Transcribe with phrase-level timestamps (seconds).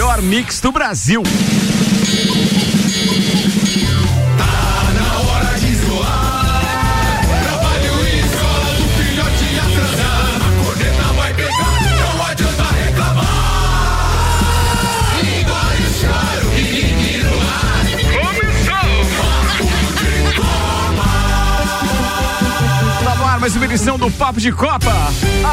[0.00, 1.22] melhor mix do Brasil.
[23.38, 24.92] mais uma edição do Papo de Copa,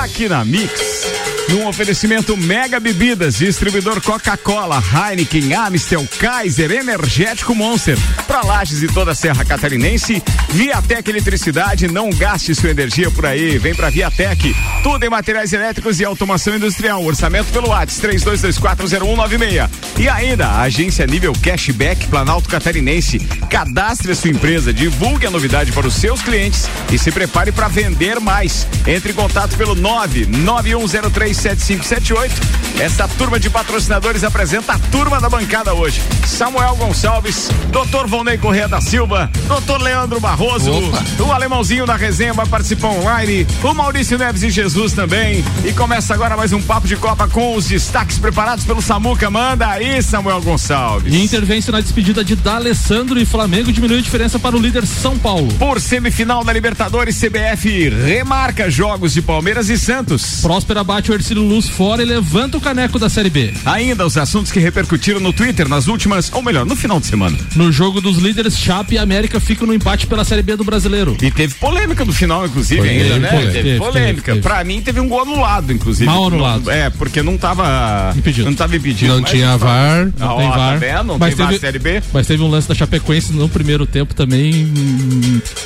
[0.04, 1.27] aqui na Mix.
[1.50, 7.98] Num oferecimento Mega Bebidas, distribuidor Coca-Cola, Heineken, Amstel, Kaiser, Energético Monster.
[8.28, 13.58] Para Lages e toda a Serra Catarinense, Viatec Eletricidade, não gaste sua energia por aí.
[13.58, 14.54] Vem pra Viatec.
[14.84, 17.04] Tudo em materiais elétricos e automação industrial.
[17.04, 19.70] Orçamento pelo WhatsApp 32240196.
[19.98, 23.20] E ainda, a agência nível Cashback Planalto Catarinense.
[23.50, 27.68] Cadastre a sua empresa, divulgue a novidade para os seus clientes e se prepare para
[27.68, 28.68] vender mais.
[28.86, 32.32] Entre em contato pelo 991037578.
[32.80, 36.00] Essa turma de patrocinadores apresenta a turma da bancada hoje.
[36.26, 38.08] Samuel Gonçalves, Dr.
[38.18, 39.80] Volney Correia da Silva, Dr.
[39.80, 41.04] Leandro Barroso, Opa.
[41.24, 45.46] o alemãozinho da resenha vai participar online, o Maurício Neves e Jesus também.
[45.64, 49.30] E começa agora mais um papo de Copa com os destaques preparados pelo Samuca.
[49.30, 51.14] Manda aí, Samuel Gonçalves.
[51.14, 55.16] E intervence na despedida de D'Alessandro e Flamengo diminui a diferença para o líder São
[55.20, 55.54] Paulo.
[55.60, 60.42] Por semifinal da Libertadores, CBF remarca jogos de Palmeiras e Santos.
[60.42, 63.54] Próspera bate o Ercílio Luz fora e levanta o caneco da Série B.
[63.64, 67.38] Ainda os assuntos que repercutiram no Twitter nas últimas, ou melhor, no final de semana.
[67.56, 71.18] No jogo dos líderes, Chape e América ficam no empate pela Série B do Brasileiro.
[71.22, 73.30] E teve polêmica no final, inclusive, Foi ainda, né?
[73.30, 74.32] Teve, teve polêmica.
[74.34, 76.06] Teve, Pra mim, teve um gol anulado, inclusive.
[76.06, 76.72] Mal anulado.
[76.72, 78.50] é, porque não tava impedido.
[78.50, 79.14] Não tava impedido.
[79.14, 80.10] Não tinha não VAR.
[80.18, 80.80] Não, não tem VAR.
[80.80, 82.02] Tá não mas tem teve, VAR Série B.
[82.14, 84.72] Mas teve um lance da Chapecoense no primeiro tempo também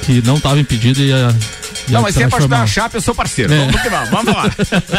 [0.04, 1.34] que não tava impedido e a
[1.90, 3.54] não, mas se é pra ajudar a Chape, eu sou parceiro.
[3.54, 3.58] É.
[3.58, 4.50] Vamos vamos, vamos lá.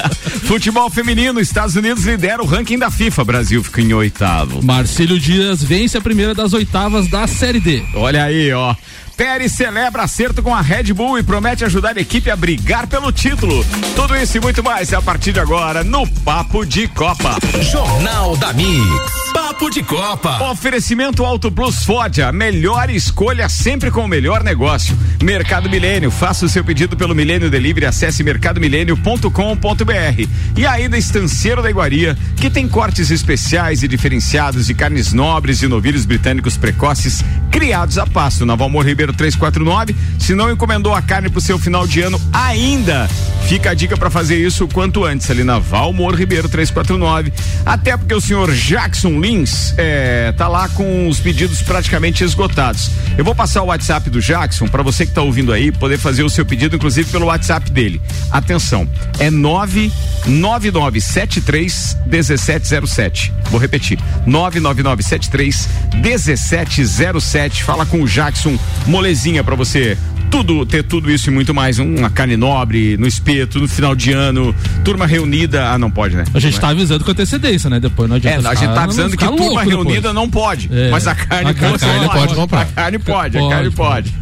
[0.44, 3.24] Futebol feminino, Estados Unidos lidera o ranking da FIFA.
[3.24, 4.62] Brasil fica em oitavo.
[4.62, 7.82] Marcelo Dias vence a primeira das oitavas da Série D.
[7.94, 8.74] Olha aí, ó.
[9.16, 13.12] Pérez celebra acerto com a Red Bull e promete ajudar a equipe a brigar pelo
[13.12, 13.64] título.
[13.94, 17.36] Tudo isso e muito mais a partir de agora no Papo de Copa.
[17.62, 19.22] Jornal da Mix.
[19.32, 20.50] Papo de Copa.
[20.50, 24.96] Oferecimento Auto Plus Ford, a melhor escolha sempre com o melhor negócio.
[25.22, 30.28] Mercado Milênio, faça o seu pedido pelo Milênio Delivery, acesse mercadomilênio.com.br.
[30.56, 35.68] E ainda Estanceiro da Iguaria, que tem cortes especiais e diferenciados de carnes nobres e
[35.68, 39.94] novilhos britânicos precoces, criados a pasto na Valmor Ribeiro 349.
[40.18, 43.06] Se não encomendou a carne pro seu final de ano ainda,
[43.48, 47.32] fica a dica para fazer isso quanto antes ali na Valmor Ribeiro 349.
[47.66, 52.92] Até porque o senhor Jackson Lins é, tá lá com os pedidos praticamente esgotados.
[53.18, 56.22] Eu vou passar o WhatsApp do Jackson para você que tá ouvindo aí poder fazer
[56.22, 58.00] o seu pedido, inclusive pelo WhatsApp dele.
[58.30, 63.32] Atenção, é 99973 1707.
[63.50, 67.64] Vou repetir, 99973 1707.
[67.64, 68.56] Fala com o Jackson
[68.92, 69.96] Molezinha para você
[70.30, 71.78] tudo, ter tudo isso e muito mais.
[71.78, 74.54] Uma carne nobre, no espeto, no final de ano,
[74.84, 75.70] turma reunida.
[75.70, 76.24] Ah, não pode, né?
[76.34, 77.80] A gente tá avisando com antecedência, né?
[77.80, 78.48] Depois não adianta.
[78.48, 80.14] É, a gente tá avisando que turma reunida depois.
[80.14, 80.68] não pode.
[80.70, 80.90] É.
[80.90, 82.62] Mas a carne, a carne, carne pode comprar.
[82.62, 84.14] A carne pode, pode a carne pode.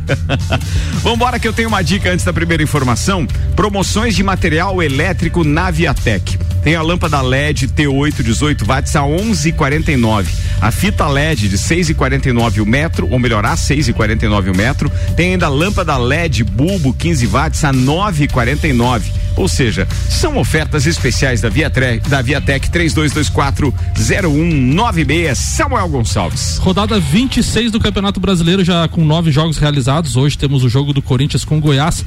[1.03, 3.27] Vambora que eu tenho uma dica antes da primeira informação.
[3.57, 6.39] Promoções de material elétrico na Viatec.
[6.63, 10.27] Tem a lâmpada LED T8 18 watts a 11,49.
[10.61, 14.93] A fita LED de 6,49 o metro, ou melhor, a 6,49 o metro.
[15.17, 19.03] Tem ainda a lâmpada LED bulbo 15 watts a 9,49.
[19.37, 26.59] Ou seja, são ofertas especiais da Viatec, da Viatec 3224 0196 Samuel Gonçalves.
[26.59, 30.17] Rodada 26 do Campeonato Brasileiro, já com nove jogos realizados.
[30.17, 32.05] Hoje temos o jogo do Corinthians com Goiás.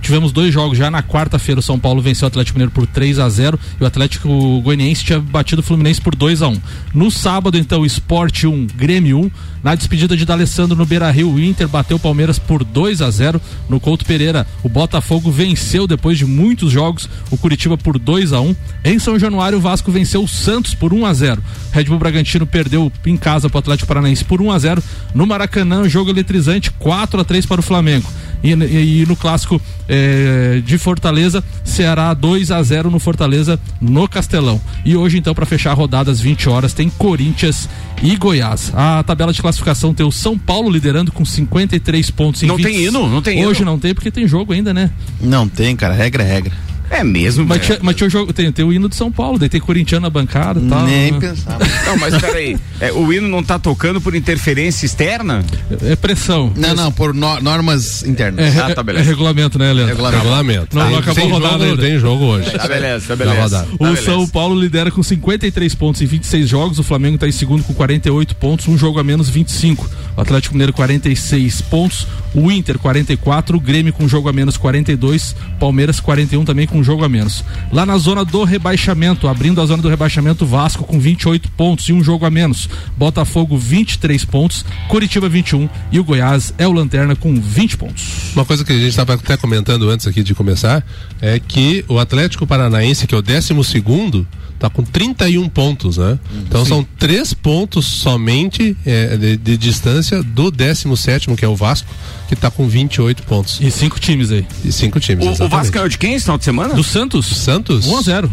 [0.00, 1.58] tivemos dois jogos já na quarta-feira.
[1.58, 5.04] O São Paulo venceu o Atlético Mineiro por 3 a 0 e o Atlético Goianiense
[5.04, 6.60] tinha batido o Fluminense por 2 a 1
[6.94, 9.30] No sábado, então, Esporte 1, Grêmio 1.
[9.62, 13.10] Na despedida de D'Alessandro no Beira Rio, o Inter bateu o Palmeiras por 2 a
[13.10, 18.32] 0 No Couto Pereira, o Botafogo venceu depois de muitos jogos o Curitiba por 2
[18.32, 21.42] a 1 Em São Januário, o Vasco venceu o Santos por 1 a 0
[21.72, 24.82] Red Bull Bragantino perdeu em casa para o Atlético Paranaense por 1 a 0
[25.14, 28.08] No Maracanã, jogo eletrizante 4 a 3 para o Flamengo.
[28.42, 34.08] E, e, e no clássico eh, de Fortaleza, Ceará 2 a 0 no Fortaleza no
[34.08, 34.60] Castelão.
[34.84, 37.68] E hoje, então, para fechar a rodada às 20 horas, tem Corinthians
[38.02, 38.72] e Goiás.
[38.74, 42.42] A tabela de classificação tem o São Paulo liderando com 53 pontos.
[42.42, 42.64] Não 20...
[42.66, 43.08] tem hino?
[43.08, 44.90] Não tem Hoje não tem porque tem jogo ainda, né?
[45.20, 45.94] Não tem, cara.
[45.94, 46.54] Regra é regra.
[46.90, 49.38] É mesmo, Mas tinha, mas tinha o jogo, tem, tem o hino de São Paulo,
[49.38, 50.84] daí tem corintiano na bancada e tal.
[50.86, 51.18] Nem né?
[51.20, 51.58] pensava.
[51.86, 52.56] Não, mas peraí.
[52.80, 55.44] É, o hino não tá tocando por interferência externa?
[55.82, 56.52] É pressão.
[56.54, 58.54] Não, não, por no- normas internas.
[58.54, 59.04] É, Ah, tá, beleza.
[59.04, 59.88] é regulamento, né, Leandro?
[59.96, 60.22] Regulamento.
[60.22, 60.76] Regulamento.
[60.76, 61.82] Não, Tem- não acabou rodada jogo, ainda.
[61.82, 62.50] Tem jogo hoje.
[62.52, 63.40] Tá beleza, tá beleza.
[63.42, 63.66] rodada.
[63.66, 64.02] Tá O beleza.
[64.04, 67.74] São Paulo lidera com 53 pontos em 26 jogos, o Flamengo está em segundo com
[67.74, 69.90] 48 pontos, um jogo a menos 25.
[70.16, 74.56] O Atlético Mineiro 46 pontos, o Inter 44, o Grêmio com um jogo a menos
[74.56, 77.44] 42, Palmeiras 41 também com um jogo a menos.
[77.72, 81.92] Lá na zona do rebaixamento, abrindo a zona do rebaixamento, Vasco com 28 pontos e
[81.92, 82.68] um jogo a menos.
[82.96, 88.32] Botafogo 23 pontos, Curitiba 21 e o Goiás é o lanterna com 20 pontos.
[88.34, 90.84] Uma coisa que a gente estava até comentando antes aqui de começar
[91.20, 94.26] é que o Atlético Paranaense, que é o 12 segundo,
[94.58, 96.18] tá com 31 pontos, né?
[96.46, 101.88] Então são três pontos somente é, de, de distância do 17 que é o Vasco,
[102.28, 103.58] que tá com 28 pontos.
[103.60, 104.46] E cinco times aí.
[104.64, 105.38] E cinco times.
[105.40, 105.48] O, o.
[105.48, 106.74] Vasco ganhou de quem esse final de semana?
[106.74, 107.86] Do Santos, Santos?
[107.86, 108.32] 1 a 0.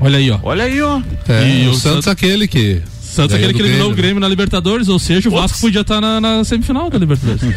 [0.00, 0.38] Olha aí, ó.
[0.42, 1.00] Olha aí, ó.
[1.28, 2.82] É, E o, o Santos, Santos- aquele que.
[3.00, 3.96] Santos é ganhou aquele que eliminou o né?
[3.96, 7.42] Grêmio na Libertadores, ou seja, o Vasco podia estar na, na semifinal da Libertadores.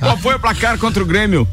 [0.00, 1.46] Qual foi o placar contra o Grêmio?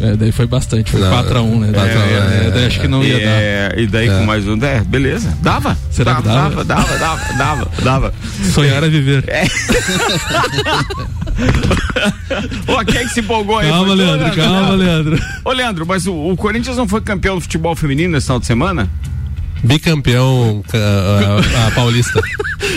[0.00, 1.22] É, daí foi bastante, foi Não, 4x1, né?
[1.22, 3.24] quatro a um, É, é, daí acho que não ia dar.
[3.24, 5.36] É, e daí com mais um, é, beleza.
[5.42, 5.76] Dava?
[5.90, 6.64] Será que dava?
[6.64, 6.98] dava?
[6.98, 8.14] Dava, dava, dava, dava.
[8.52, 9.24] Sonhar é viver.
[12.66, 13.68] Ô, quem é que se empolgou aí?
[13.68, 15.18] Calma, Leandro, calma, Leandro.
[15.44, 18.46] Ô, Leandro, mas o, o Corinthians não foi campeão do futebol feminino nesse final de
[18.46, 18.88] semana?
[19.62, 22.20] Bicampeão a, a- a paulista.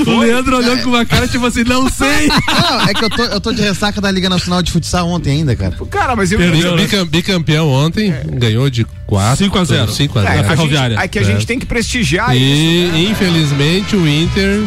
[0.07, 2.27] O Leandro olhou com uma cara tipo assim, não sei.
[2.27, 5.31] Não, é que eu tô, eu tô de ressaca da Liga Nacional de Futsal ontem
[5.31, 5.75] ainda, cara.
[5.89, 6.37] Cara, mas eu...
[6.39, 6.83] Perdeu, né?
[6.83, 9.91] Bicam- bicampeão ontem, ganhou de 4 5 a 0.
[9.91, 10.33] 5 a É, 0.
[10.33, 10.99] a gente, Ferroviária.
[10.99, 12.43] é que a gente tem que prestigiar isso.
[12.43, 14.61] E infelizmente o Inter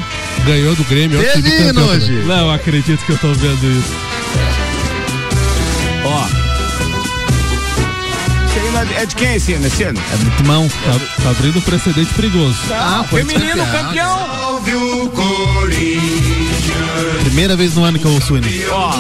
[0.47, 1.21] ganhou do Grêmio.
[1.23, 1.85] também.
[1.85, 2.13] hoje.
[2.27, 4.08] Não, acredito que eu tô vendo isso.
[8.97, 9.67] É- de quem esse ano?
[9.67, 10.01] Esse ano?
[10.13, 10.69] É do Timão.
[10.69, 12.57] Tá, tá abrindo um precedente perigoso.
[12.71, 14.19] Ah, foi Feminino campeão.
[14.19, 14.49] campeão.
[17.25, 18.39] Primeira vez no ano que eu ouço o.
[18.71, 18.93] Ó,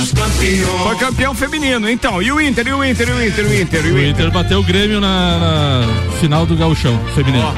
[0.84, 1.88] foi campeão feminino.
[1.88, 3.94] Então, e o Inter, e o Inter, e o Inter, e o Inter, e O
[3.94, 4.10] o Inter.
[4.10, 5.82] Inter bateu o Grêmio na, na
[6.20, 7.52] final do Gauchão feminino.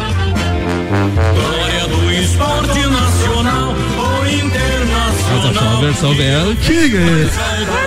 [1.34, 5.50] Glória do esporte nacional, o Mas internacional.
[5.50, 6.98] achou uma versão bem antiga.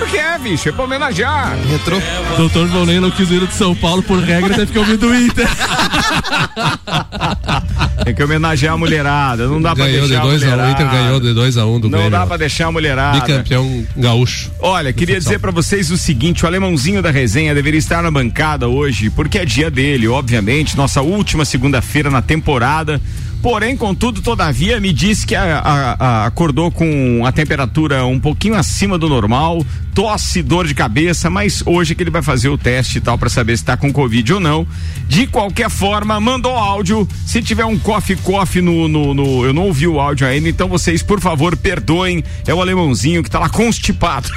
[0.04, 1.58] Claro que é, bicho, é pra homenagear.
[1.70, 1.98] Retrô.
[2.36, 5.48] Doutor Volney não quis ir de São Paulo por regra, que ouvir do Inter.
[8.04, 10.50] Tem que homenagear a mulherada, não dá pra Ganhou de deixar a 2 a 1
[10.50, 10.68] mulherada.
[10.68, 12.12] o Inter ganhou de 2 a 1 do Não Grêmio.
[12.12, 13.22] dá pra deixar a mulherada.
[13.22, 14.52] Bicampeão gaúcho.
[14.60, 18.68] Olha, queria dizer pra vocês o seguinte: o alemãozinho da resenha deveria estar na bancada
[18.68, 23.00] hoje, porque é dia dele, obviamente, nossa última segunda-feira na temporada.
[23.44, 28.56] Porém, contudo, todavia, me disse que a- a- a- acordou com a temperatura um pouquinho
[28.56, 29.64] acima do normal,
[29.94, 33.30] tosse, dor de cabeça, mas hoje que ele vai fazer o teste e tal pra
[33.30, 34.66] saber se tá com Covid ou não.
[35.10, 37.06] De qualquer forma, mandou áudio.
[37.26, 40.70] Se tiver um coffee coffee no, no, no- Eu não ouvi o áudio ainda, então
[40.70, 42.24] vocês, por favor, perdoem.
[42.48, 44.30] É o alemãozinho que tá lá constipado.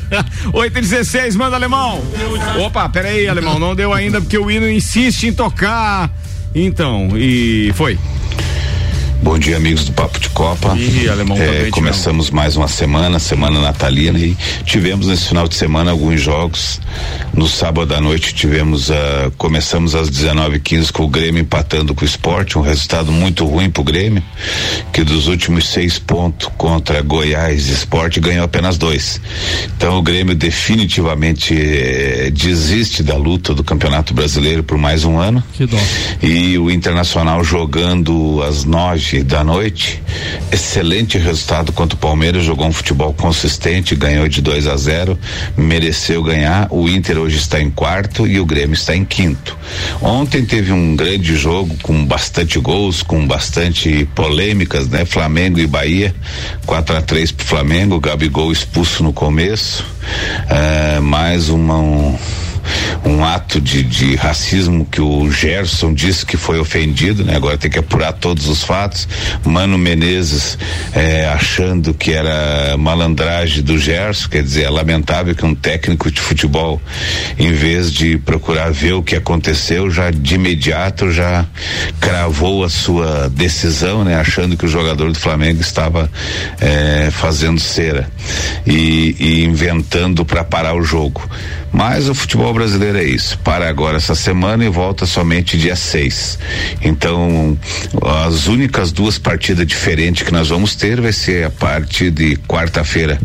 [0.54, 2.02] 8 e 16, manda alemão.
[2.64, 6.10] Opa, peraí, alemão, não deu ainda porque o hino insiste em tocar.
[6.54, 7.98] Então, e foi.
[9.24, 10.76] Bom dia, amigos do Papo de Copa.
[10.76, 14.36] Ih, alemão É, doente começamos mais uma semana, semana natalina, e
[14.66, 16.78] tivemos nesse final de semana alguns jogos.
[17.32, 22.04] No sábado à noite tivemos, ah, começamos às 19h15 com o Grêmio empatando com o
[22.04, 24.22] esporte, um resultado muito ruim pro Grêmio,
[24.92, 29.22] que dos últimos seis pontos contra Goiás e Esporte ganhou apenas dois.
[29.74, 35.42] Então o Grêmio definitivamente eh, desiste da luta do Campeonato Brasileiro por mais um ano.
[35.54, 35.78] Que dó.
[36.22, 40.02] E o Internacional jogando às nove da noite,
[40.50, 45.18] excelente resultado contra o Palmeiras, jogou um futebol consistente, ganhou de 2 a 0,
[45.56, 46.66] mereceu ganhar.
[46.70, 49.56] O Inter hoje está em quarto e o Grêmio está em quinto.
[50.00, 55.04] Ontem teve um grande jogo com bastante gols, com bastante polêmicas, né?
[55.04, 56.14] Flamengo e Bahia,
[56.66, 59.84] 4 a 3 pro Flamengo, Gabigol expulso no começo.
[60.48, 62.18] eh, mais uma um,
[63.04, 67.36] um ato de, de racismo que o Gerson disse que foi ofendido, né?
[67.36, 69.08] Agora tem que apurar todos os fatos.
[69.44, 70.58] Mano Menezes
[70.92, 76.20] eh, achando que era malandragem do Gerson, quer dizer, é lamentável que um técnico de
[76.20, 76.80] futebol,
[77.38, 81.44] em vez de procurar ver o que aconteceu, já de imediato já
[82.00, 84.16] cravou a sua decisão, né?
[84.16, 86.10] Achando que o jogador do Flamengo estava
[86.60, 88.08] eh, fazendo cera
[88.66, 91.28] e, e inventando para parar o jogo.
[91.72, 93.38] Mas o futebol brasileiro é isso.
[93.38, 96.38] Para agora essa semana e volta somente dia 6.
[96.82, 97.58] Então,
[98.26, 103.18] as únicas duas partidas diferentes que nós vamos ter vai ser a parte de quarta-feira,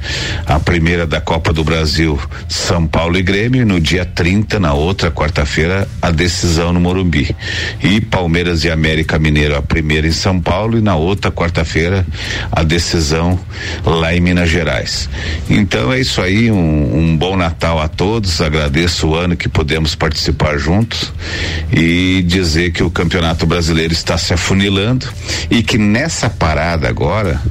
[0.45, 4.74] a primeira da Copa do Brasil, São Paulo e Grêmio, e no dia 30, na
[4.74, 7.36] outra quarta-feira, a decisão no Morumbi.
[7.81, 12.05] E Palmeiras e América Mineiro, a primeira em São Paulo e na outra quarta-feira,
[12.51, 13.39] a decisão
[13.86, 15.09] lá em Minas Gerais.
[15.50, 19.95] Então é isso aí, um, um bom Natal a todos, agradeço o ano que podemos
[19.95, 21.13] participar juntos
[21.71, 25.07] e dizer que o Campeonato Brasileiro está se afunilando
[25.49, 27.41] e que nessa parada agora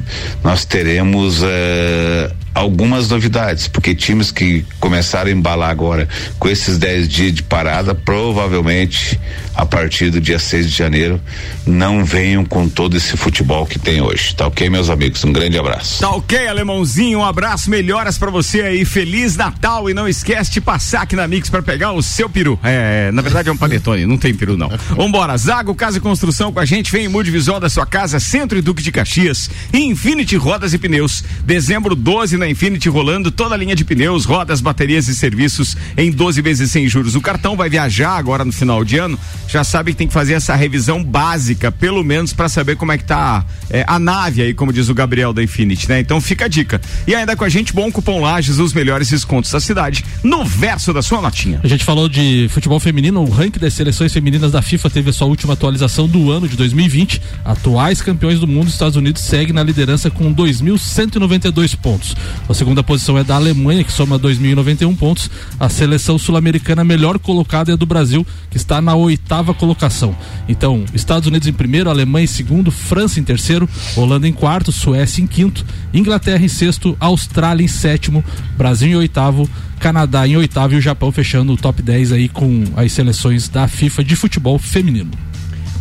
[0.42, 6.08] nós teremos uh, algumas novidades, porque times que começaram a embalar agora
[6.38, 9.18] com esses 10 dias de parada, provavelmente
[9.58, 11.20] a partir do dia 6 de janeiro
[11.66, 14.32] não venham com todo esse futebol que tem hoje.
[14.32, 15.24] Tá ok, meus amigos?
[15.24, 15.98] Um grande abraço.
[15.98, 18.84] Tá ok, alemãozinho, um abraço, melhoras para você aí.
[18.84, 22.56] Feliz Natal e não esquece de passar aqui na Mix para pegar o seu peru.
[22.62, 24.68] É, na verdade é um panetone, não tem peru não.
[24.94, 28.20] Vambora, Zago Casa e Construção com a gente, vem em mude visual da sua casa,
[28.20, 31.24] Centro e Duque de Caxias, Infinity Rodas e Pneus.
[31.44, 36.12] Dezembro 12 na Infinity rolando toda a linha de pneus, rodas, baterias e serviços em
[36.12, 37.16] 12 vezes sem juros.
[37.16, 40.34] O cartão vai viajar agora no final de ano já sabe que tem que fazer
[40.34, 44.52] essa revisão básica, pelo menos para saber como é que tá é, a nave aí,
[44.52, 46.00] como diz o Gabriel da Infinity, né?
[46.00, 46.80] Então fica a dica.
[47.06, 50.92] E ainda com a gente, bom cupom Lages, os melhores descontos da cidade, no verso
[50.92, 51.60] da sua notinha.
[51.64, 55.12] A gente falou de futebol feminino, o ranking das seleções femininas da FIFA teve a
[55.12, 57.22] sua última atualização do ano de 2020.
[57.44, 62.14] Atuais campeões do mundo, Estados Unidos segue na liderança com 2.192 pontos.
[62.46, 65.30] A segunda posição é da Alemanha, que soma 2.091 pontos.
[65.58, 70.14] A seleção sul-americana melhor colocada é a do Brasil, que está na oitava oitava colocação.
[70.48, 75.22] Então, Estados Unidos em primeiro, Alemanha em segundo, França em terceiro, Holanda em quarto, Suécia
[75.22, 75.64] em quinto,
[75.94, 78.24] Inglaterra em sexto, Austrália em sétimo,
[78.56, 82.64] Brasil em oitavo, Canadá em oitavo e o Japão fechando o top 10 aí com
[82.76, 85.27] as seleções da FIFA de futebol feminino.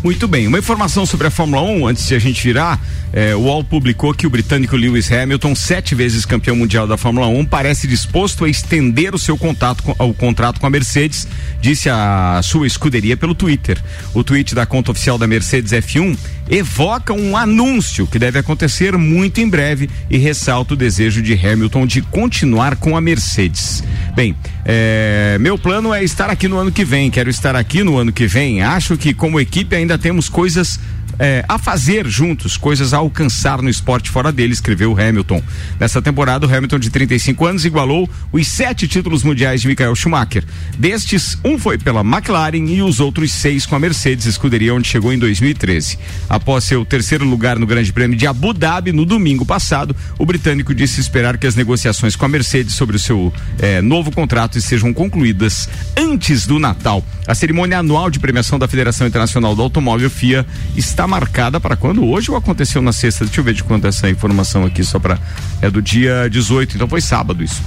[0.04, 2.80] Muito bem, uma informação sobre a Fórmula 1, antes de a gente virar,
[3.12, 7.28] é, o UOL publicou que o britânico Lewis Hamilton, sete vezes campeão mundial da Fórmula
[7.28, 11.28] 1, parece disposto a estender o seu contato com, o contrato com a Mercedes,
[11.60, 13.82] disse a sua escuderia pelo Twitter.
[14.14, 16.16] O tweet da conta oficial da Mercedes F1
[16.50, 21.88] evoca um anúncio que deve acontecer muito em breve e ressalta o desejo de Hamilton
[21.88, 23.84] de continuar com a Mercedes.
[24.16, 27.98] Bem, é, meu plano é estar aqui no ano que vem, quero estar aqui no
[27.98, 28.62] ano que vem.
[28.62, 30.80] Acho que como equipe ainda ainda temos coisas
[31.20, 35.42] é, a fazer juntos, coisas a alcançar no esporte fora dele, escreveu Hamilton.
[35.80, 40.44] Nessa temporada, o Hamilton, de 35 anos, igualou os sete títulos mundiais de Michael Schumacher.
[40.78, 45.12] Destes, um foi pela McLaren e os outros seis com a Mercedes, escuderia onde chegou
[45.12, 45.98] em 2013.
[46.30, 50.74] Após seu terceiro lugar no Grande Prêmio de Abu Dhabi no domingo passado, o britânico
[50.74, 54.94] disse esperar que as negociações com a Mercedes sobre o seu é, novo contrato sejam
[54.94, 57.04] concluídas antes do Natal.
[57.26, 60.46] A cerimônia anual de premiação da Federação Internacional do Automóvel FIA
[60.76, 62.06] está marcada para quando?
[62.06, 63.26] Hoje ou aconteceu na sexta?
[63.26, 65.18] Deixa eu ver de quando é essa informação aqui, só para.
[65.62, 67.62] É do dia 18, então foi sábado isso.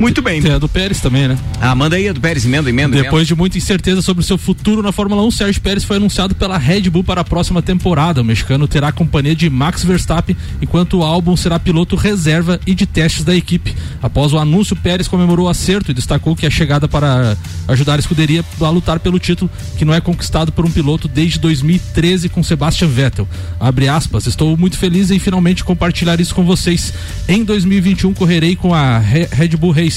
[0.00, 0.40] Muito bem.
[0.46, 1.38] É do Pérez também, né?
[1.60, 2.96] Ah, manda aí a do Pérez, emenda, emenda.
[2.96, 3.26] Depois emenda.
[3.26, 6.56] de muita incerteza sobre o seu futuro na Fórmula 1, Sérgio Pérez foi anunciado pela
[6.56, 8.22] Red Bull para a próxima temporada.
[8.22, 12.74] O mexicano terá a companhia de Max Verstappen, enquanto o álbum será piloto reserva e
[12.74, 13.74] de testes da equipe.
[14.02, 17.36] Após o anúncio, Pérez comemorou o acerto e destacou que a chegada para
[17.68, 21.38] ajudar a escuderia a lutar pelo título, que não é conquistado por um piloto desde
[21.38, 23.28] 2013 com Sebastian Vettel.
[23.60, 26.94] Abre aspas, estou muito feliz em finalmente compartilhar isso com vocês.
[27.28, 29.89] Em 2021 correrei com a Red Bull Racing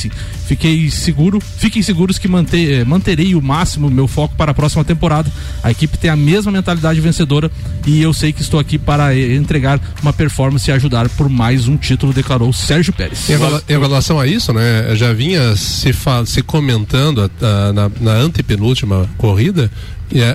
[0.47, 4.83] Fiquei seguro, fiquem seguros que manter, eh, manterei o máximo meu foco para a próxima
[4.83, 5.31] temporada.
[5.61, 7.51] A equipe tem a mesma mentalidade vencedora
[7.85, 11.67] e eu sei que estou aqui para eh, entregar uma performance e ajudar por mais
[11.67, 13.29] um título, declarou Sérgio Pérez.
[13.29, 13.33] Em,
[13.73, 15.91] em relação a isso, né, já vinha se,
[16.25, 19.69] se comentando a, a, na, na antepenúltima corrida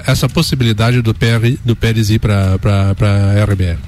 [0.06, 1.14] essa possibilidade do,
[1.64, 2.58] do Pérez ir para
[3.00, 3.78] a RBR.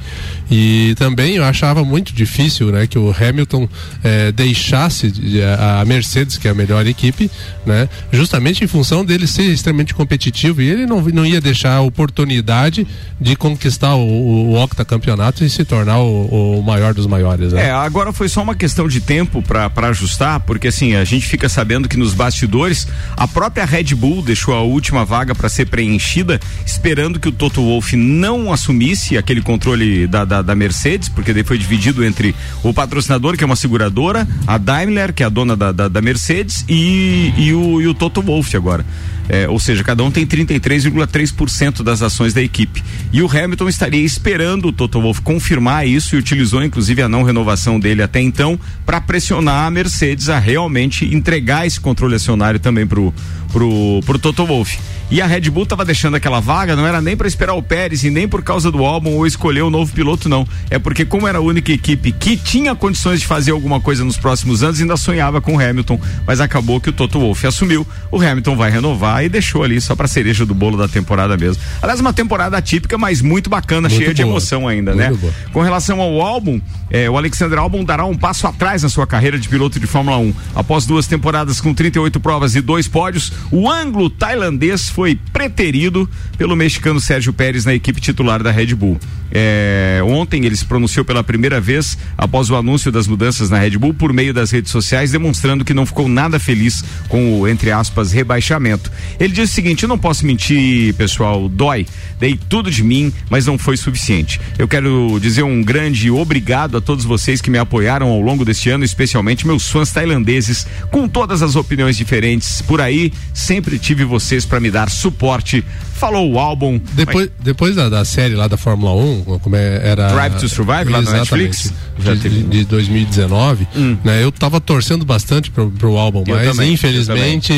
[0.50, 3.68] E também eu achava muito difícil né, que o Hamilton
[4.02, 5.12] eh, deixasse
[5.58, 7.30] a Mercedes, que é a melhor equipe,
[7.64, 11.80] né, justamente em função dele ser extremamente competitivo e ele não, não ia deixar a
[11.80, 12.86] oportunidade
[13.20, 17.52] de conquistar o, o, o octacampeonato e se tornar o, o maior dos maiores.
[17.52, 17.68] Né?
[17.68, 21.48] É, agora foi só uma questão de tempo para ajustar, porque assim, a gente fica
[21.48, 26.40] sabendo que nos bastidores a própria Red Bull deixou a última vaga para ser preenchida,
[26.66, 31.44] esperando que o Toto Wolff não assumisse aquele controle da, da da, Mercedes, porque daí
[31.44, 35.56] foi dividido entre o patrocinador, que é uma seguradora, a Daimler, que é a dona
[35.56, 38.84] da, da, da Mercedes, e, e, o, e o Toto Wolff agora.
[39.32, 42.82] É, ou seja, cada um tem 33,3% das ações da equipe.
[43.12, 47.22] E o Hamilton estaria esperando o Toto Wolff confirmar isso e utilizou inclusive a não
[47.22, 52.84] renovação dele até então para pressionar a Mercedes a realmente entregar esse controle acionário também
[52.84, 53.14] pro
[53.52, 54.78] pro, pro Toto Wolff.
[55.10, 58.04] E a Red Bull estava deixando aquela vaga, não era nem para esperar o Pérez
[58.04, 60.46] e nem por causa do álbum ou escolher o novo piloto, não.
[60.70, 64.16] É porque, como era a única equipe que tinha condições de fazer alguma coisa nos
[64.16, 66.00] próximos anos, ainda sonhava com o Hamilton.
[66.24, 69.94] Mas acabou que o Toto Wolff assumiu, o Hamilton vai renovar e deixou ali só
[69.94, 71.62] para cereja do bolo da temporada mesmo.
[71.82, 74.14] Aliás, uma temporada atípica, mas muito bacana, muito cheia boa.
[74.14, 75.16] de emoção ainda, muito né?
[75.16, 75.32] Boa.
[75.52, 76.60] Com relação ao álbum,
[76.90, 80.18] é, o Alexander Albon dará um passo atrás na sua carreira de piloto de Fórmula
[80.18, 80.34] 1.
[80.54, 87.00] Após duas temporadas com 38 provas e dois pódios, o anglo-tailandês foi preterido pelo mexicano
[87.00, 88.98] Sérgio Pérez na equipe titular da Red Bull.
[89.32, 93.78] É, ontem ele se pronunciou pela primeira vez após o anúncio das mudanças na Red
[93.78, 97.70] Bull por meio das redes sociais, demonstrando que não ficou nada feliz com o, entre
[97.70, 98.90] aspas, rebaixamento.
[99.18, 101.86] Ele disse o seguinte: eu não posso mentir, pessoal, dói.
[102.18, 104.40] Dei tudo de mim, mas não foi suficiente.
[104.58, 108.68] Eu quero dizer um grande obrigado a todos vocês que me apoiaram ao longo deste
[108.68, 113.12] ano, especialmente meus fãs tailandeses, com todas as opiniões diferentes por aí.
[113.32, 115.64] Sempre tive vocês para me dar suporte
[116.00, 116.80] falou o álbum.
[116.94, 117.44] Depois, mas...
[117.44, 120.08] depois da, da, série lá da Fórmula 1, como é, era.
[120.08, 121.72] Drive to Survive lá na Netflix.
[121.98, 123.96] De, de, de 2019, hum.
[124.02, 124.24] né?
[124.24, 127.52] Eu tava torcendo bastante pro, pro álbum, eu mas também, infelizmente.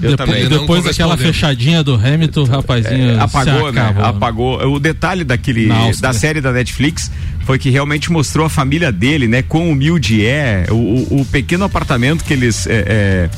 [0.00, 0.48] Eu depois, também.
[0.48, 3.10] depois daquela fechadinha do Hamilton, rapazinho.
[3.10, 3.80] É, apagou, né?
[3.80, 4.08] acabou, né?
[4.08, 4.74] Apagou.
[4.74, 5.68] O detalhe daquele
[6.00, 7.10] da série da Netflix
[7.44, 9.42] foi que realmente mostrou a família dele, né?
[9.42, 12.66] Quão humilde é, o, o, o pequeno apartamento que eles.
[12.66, 13.30] É, é,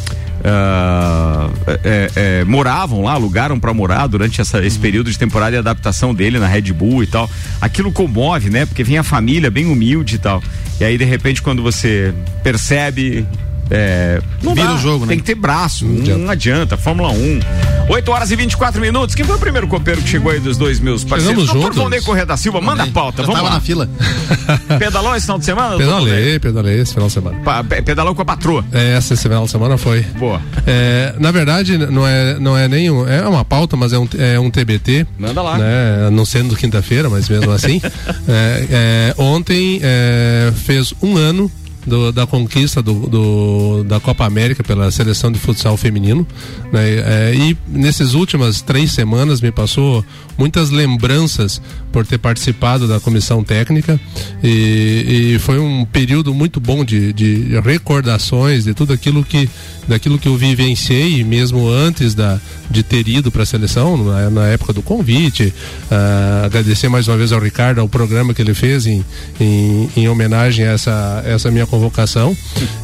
[0.44, 1.50] Uh,
[1.82, 6.14] é, é, moravam lá, alugaram para morar durante essa, esse período de temporada de adaptação
[6.14, 7.30] dele na Red Bull e tal.
[7.62, 8.66] Aquilo comove, né?
[8.66, 10.42] Porque vem a família bem humilde e tal.
[10.78, 13.26] E aí, de repente, quando você percebe
[13.70, 15.10] é, não Vira dá, o jogo, né?
[15.10, 16.18] Tem que ter braço, não, adianta.
[16.18, 16.76] não adianta.
[16.76, 17.40] Fórmula 1.
[17.88, 19.14] 8 horas e 24 minutos.
[19.14, 21.46] Quem foi o primeiro copeiro que chegou aí dos dois meus parceiros?
[21.46, 21.82] Chegamos juntos.
[21.82, 23.22] Por Correia da Silva, manda a pauta.
[23.22, 23.54] Eu vamos tava lá.
[23.56, 23.88] na fila.
[24.78, 25.76] Pedalou esse final de semana?
[25.76, 27.38] Pedalei, pedalei esse final de semana.
[27.40, 28.64] Pa, pedalou com a patroa?
[28.72, 30.02] É, esse final de semana foi.
[30.18, 30.40] Boa.
[30.66, 34.08] É, na verdade, não é, não é nem um, é uma pauta, mas é um,
[34.18, 35.06] é um TBT.
[35.18, 35.58] Manda lá.
[35.58, 37.80] Né, não sendo quinta-feira, mas mesmo assim.
[38.28, 41.50] é, é, ontem é, fez um ano
[41.86, 46.26] do, da conquista do, do, da Copa América pela seleção de futsal feminino.
[46.72, 46.82] Né?
[46.82, 50.04] É, e nessas últimas três semanas me passou
[50.36, 51.60] muitas lembranças
[51.92, 54.00] por ter participado da comissão técnica
[54.42, 59.48] e, e foi um período muito bom de, de, recordações de tudo aquilo que
[59.86, 64.46] daquilo que eu vivenciei mesmo antes da, de ter ido para a seleção na, na,
[64.46, 65.52] época do convite.
[65.90, 69.04] Uh, agradecer mais uma vez ao Ricardo ao programa que ele fez em,
[69.38, 72.36] em, em homenagem a essa, essa minha convocação.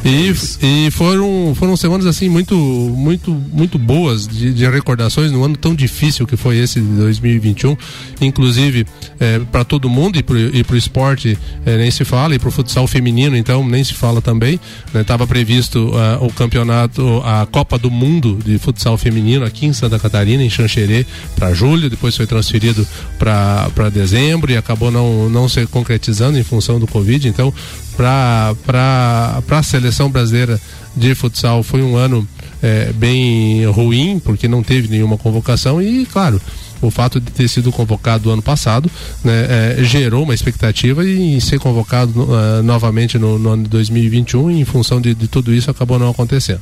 [0.05, 5.57] E, e foram foram semanas assim muito muito muito boas de, de recordações no ano
[5.57, 7.01] tão difícil que foi esse de
[7.41, 7.77] 2021
[8.21, 8.85] inclusive
[9.19, 10.23] é, para todo mundo e
[10.63, 13.93] para o esporte é, nem se fala e para o futsal feminino então nem se
[13.93, 14.59] fala também
[14.93, 15.27] estava né?
[15.27, 20.43] previsto uh, o campeonato a Copa do Mundo de futsal feminino aqui em Santa Catarina
[20.43, 26.37] em Xanxerê para julho depois foi transferido para dezembro e acabou não não se concretizando
[26.37, 27.53] em função do covid então
[27.95, 28.55] para
[29.49, 30.59] a seleção brasileira
[30.95, 32.27] de futsal foi um ano
[32.61, 36.39] é, bem ruim, porque não teve nenhuma convocação e, claro,
[36.81, 38.89] o fato de ter sido convocado ano passado
[39.23, 44.51] né, é, gerou uma expectativa e ser convocado uh, novamente no, no, ano de 2021
[44.51, 46.61] e em função de, de, tudo isso acabou não acontecendo.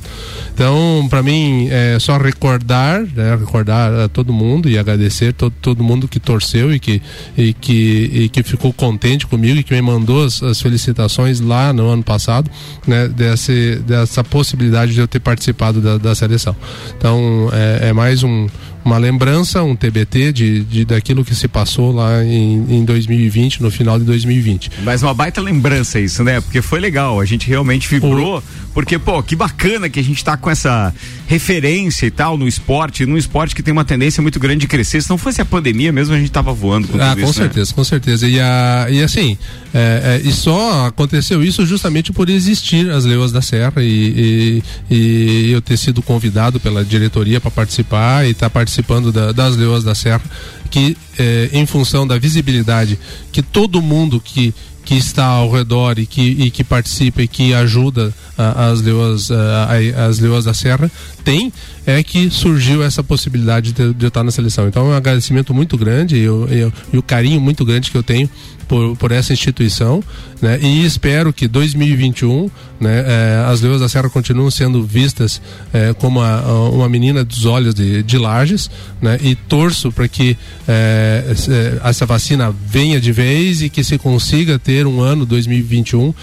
[0.52, 5.82] Então, para mim, é só recordar, né, recordar a todo mundo e agradecer todo, todo
[5.82, 7.00] mundo que torceu e que,
[7.36, 11.72] e que, e que ficou contente comigo e que me mandou as, as felicitações lá
[11.72, 12.50] no ano passado,
[12.86, 16.54] né, dessa possibilidade de eu ter participado da, da seleção.
[16.96, 18.46] Então, é, é mais um
[18.84, 23.70] uma lembrança, um TBT de, de daquilo que se passou lá em, em 2020, no
[23.70, 24.70] final de 2020.
[24.82, 26.40] Mas uma baita lembrança isso, né?
[26.40, 28.42] Porque foi legal, a gente realmente vibrou, o...
[28.72, 30.94] porque, pô, que bacana que a gente tá com essa
[31.26, 35.02] referência e tal no esporte, num esporte que tem uma tendência muito grande de crescer.
[35.02, 37.32] Se não fosse a pandemia mesmo, a gente tava voando com ah, com isso, né?
[37.32, 37.74] certeza, né?
[37.76, 38.28] com certeza.
[38.28, 39.36] E, a, e assim,
[39.74, 44.94] é, é, e só aconteceu isso justamente por existir as Leoas da Serra e, e,
[44.94, 49.32] e eu ter sido convidado pela diretoria para participar e estar tá participando participando da,
[49.32, 50.22] das Leoas da Serra,
[50.70, 52.96] que eh, em função da visibilidade
[53.32, 57.54] que todo mundo que que está ao redor e que, e que participa e que
[57.54, 60.90] ajuda as leoas, as leoas da Serra,
[61.22, 61.52] tem
[61.86, 64.66] é que surgiu essa possibilidade de, de eu estar na seleção.
[64.66, 68.02] Então é um agradecimento muito grande eu, eu, e o carinho muito grande que eu
[68.02, 68.28] tenho
[68.70, 70.00] por, por essa instituição,
[70.40, 70.56] né?
[70.62, 75.42] E espero que 2021, né, eh, as Leões da Serra continuem sendo vistas
[75.74, 78.70] eh, como a, a, uma menina dos olhos de, de Lages,
[79.02, 79.18] né?
[79.20, 81.34] E torço para que eh,
[81.82, 86.14] essa vacina venha de vez e que se consiga ter um ano 2021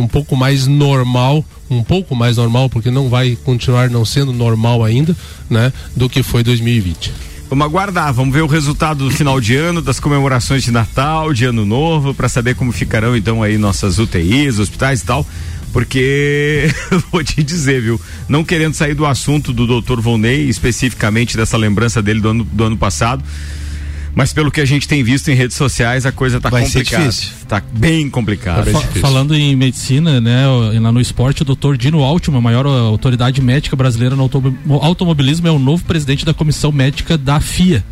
[0.00, 4.84] um pouco mais normal um pouco mais normal, porque não vai continuar não sendo normal
[4.84, 5.16] ainda,
[5.48, 7.33] né, do que foi 2020.
[7.48, 11.44] Vamos aguardar, vamos ver o resultado do final de ano, das comemorações de Natal, de
[11.44, 15.26] Ano Novo, para saber como ficarão então aí nossas UTIs, hospitais e tal.
[15.72, 16.68] Porque
[17.12, 18.00] vou te dizer, viu?
[18.28, 20.00] Não querendo sair do assunto do Dr.
[20.00, 23.22] Volney, especificamente dessa lembrança dele do ano, do ano passado
[24.14, 27.08] mas pelo que a gente tem visto em redes sociais, a coisa está complicada.
[27.08, 28.70] Está bem complicada.
[28.70, 30.46] Fa falando em medicina, né,
[30.80, 34.30] lá no esporte, o doutor Dino Altman, maior autoridade médica brasileira no
[34.80, 37.84] automobilismo, é o novo presidente da comissão médica da FIA.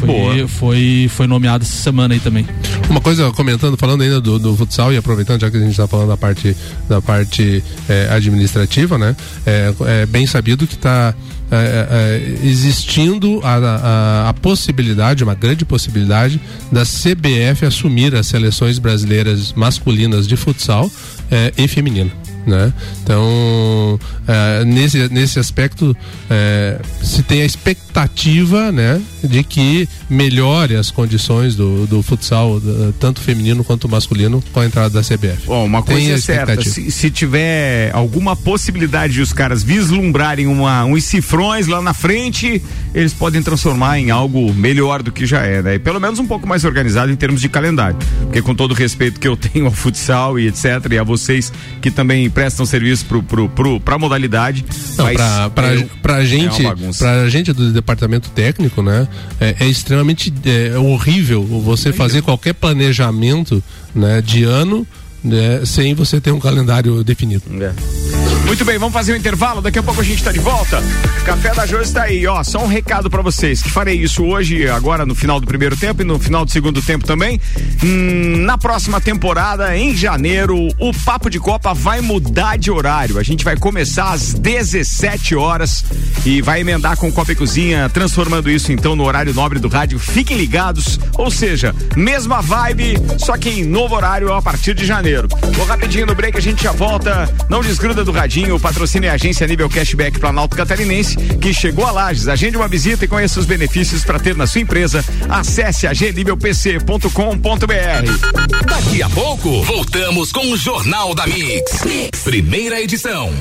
[0.00, 2.46] Foi, foi, foi nomeado essa semana aí também.
[2.88, 5.86] Uma coisa, comentando, falando ainda do, do futsal e aproveitando, já que a gente está
[5.86, 6.56] falando da parte,
[6.88, 9.14] da parte é, administrativa, né?
[9.44, 11.14] É, é bem sabido que está
[11.50, 18.78] é, é, existindo a, a, a, possibilidade, uma grande possibilidade, da CBF assumir as seleções
[18.78, 20.90] brasileiras masculinas de futsal
[21.30, 22.12] é, e feminino
[22.46, 22.72] né?
[23.02, 25.96] Então, é, nesse, nesse aspecto,
[26.28, 32.60] é, se tem a expectativa, né, de que melhore as condições do, do futsal,
[32.98, 35.46] tanto feminino quanto masculino, com a entrada da CBF.
[35.46, 40.46] Bom, uma coisa tem é certa, se, se, tiver alguma possibilidade de os caras vislumbrarem
[40.46, 42.62] uma, uns cifrões lá na frente,
[42.94, 45.74] eles podem transformar em algo melhor do que já é, né?
[45.74, 47.96] E pelo menos um pouco mais organizado em termos de calendário.
[48.22, 51.52] Porque com todo o respeito que eu tenho ao futsal e etc, e a vocês
[51.80, 54.64] que também prestam serviço pro, pro, pro, pra modalidade.
[54.96, 59.06] Não, pra, pra, é, pra gente, é pra gente do departamento técnico, né?
[59.40, 63.62] É, é extremamente é, horrível você fazer qualquer planejamento
[63.94, 64.86] né, de ano
[65.22, 67.42] né, sem você ter um calendário definido.
[67.62, 68.19] É.
[68.50, 69.62] Muito bem, vamos fazer um intervalo.
[69.62, 70.82] Daqui a pouco a gente está de volta.
[71.24, 72.42] Café da Jô está aí, ó.
[72.42, 76.02] Só um recado para vocês que farei isso hoje, agora no final do primeiro tempo
[76.02, 77.40] e no final do segundo tempo também.
[77.80, 83.20] Hum, na próxima temporada, em janeiro, o Papo de Copa vai mudar de horário.
[83.20, 85.84] A gente vai começar às 17 horas
[86.26, 90.00] e vai emendar com Copa e Cozinha, transformando isso então no horário nobre do rádio.
[90.00, 95.28] Fiquem ligados, ou seja, mesma vibe, só que em novo horário a partir de janeiro.
[95.54, 97.32] Vou rapidinho no break, a gente já volta.
[97.48, 101.84] Não desgruda do radinho o patrocínio é a agência nível cashback Planalto Catarinense, que chegou
[101.84, 102.28] a Lages.
[102.28, 105.04] Agende uma visita e conheça os benefícios para ter na sua empresa.
[105.28, 108.66] Acesse agnívelpc.com.br.
[108.66, 111.84] Daqui a pouco, voltamos com o Jornal da mix.
[111.84, 112.20] mix.
[112.22, 113.32] Primeira edição.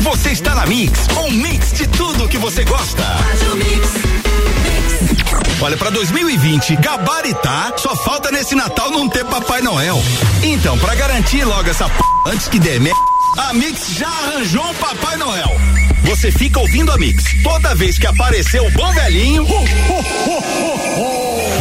[0.00, 3.04] Você está na Mix, um mix de tudo que você gosta.
[5.60, 10.02] Olha, para 2020, gabaritar, só falta nesse Natal não ter Papai Noel.
[10.42, 11.94] Então, para garantir logo essa p...
[12.26, 15.50] antes que dê merda a Mix já arranjou um Papai Noel.
[16.04, 17.24] Você fica ouvindo a Mix.
[17.42, 19.46] Toda vez que aparecer o bom velhinho,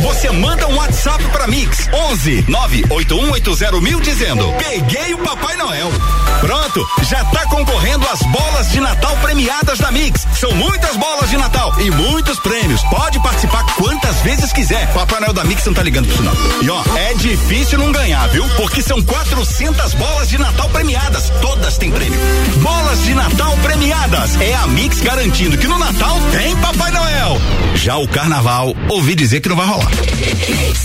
[0.01, 5.91] você manda um WhatsApp pra Mix 11 98180 mil dizendo: Peguei o Papai Noel.
[6.39, 10.26] Pronto, já tá concorrendo às bolas de Natal premiadas da Mix.
[10.34, 12.82] São muitas bolas de Natal e muitos prêmios.
[12.84, 14.91] Pode participar quantas vezes quiser.
[14.94, 16.34] Papai Noel da Mix não tá ligando pro sinal.
[16.62, 18.48] E ó, é difícil não ganhar, viu?
[18.56, 21.30] Porque são 400 bolas de Natal premiadas.
[21.41, 22.20] Todas têm prêmio.
[22.58, 24.39] Bolas de Natal premiadas.
[24.39, 27.41] É a Mix garantindo que no Natal tem Papai Noel.
[27.76, 29.91] Já o Carnaval, ouvi dizer que não vai rolar.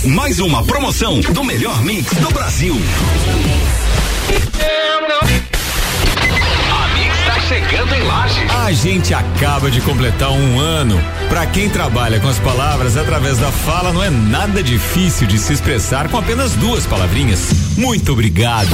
[0.05, 2.75] Mais uma promoção do melhor mix do Brasil.
[7.69, 8.47] Chegando em Laje.
[8.65, 10.97] A gente acaba de completar um ano.
[11.27, 15.51] Para quem trabalha com as palavras através da fala, não é nada difícil de se
[15.51, 17.75] expressar com apenas duas palavrinhas.
[17.77, 18.69] Muito obrigado.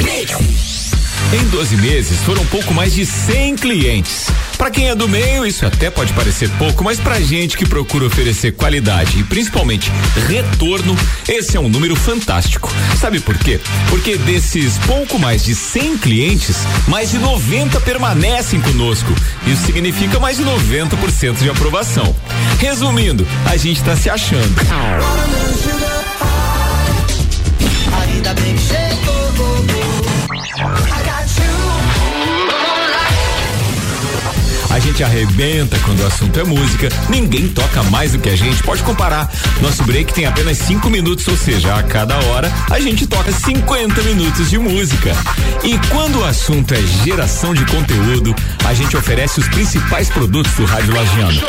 [1.31, 4.27] Em 12 meses foram pouco mais de 100 clientes.
[4.57, 8.05] Para quem é do meio, isso até pode parecer pouco, mas pra gente que procura
[8.05, 9.91] oferecer qualidade e principalmente
[10.27, 10.95] retorno,
[11.27, 12.71] esse é um número fantástico.
[12.99, 13.59] Sabe por quê?
[13.89, 16.57] Porque desses pouco mais de 100 clientes,
[16.87, 19.13] mais de 90 permanecem conosco.
[19.47, 22.15] Isso significa mais de 90% de aprovação.
[22.59, 24.53] Resumindo, a gente está se achando.
[28.01, 29.13] Ainda bem que chegou.
[34.73, 36.89] A gente arrebenta quando o assunto é música.
[37.07, 38.63] Ninguém toca mais do que a gente.
[38.63, 39.31] Pode comparar.
[39.61, 44.01] Nosso break tem apenas cinco minutos, ou seja, a cada hora a gente toca 50
[44.01, 45.15] minutos de música.
[45.63, 50.65] E quando o assunto é geração de conteúdo, a gente oferece os principais produtos do
[50.65, 51.39] Rádio Lagiano.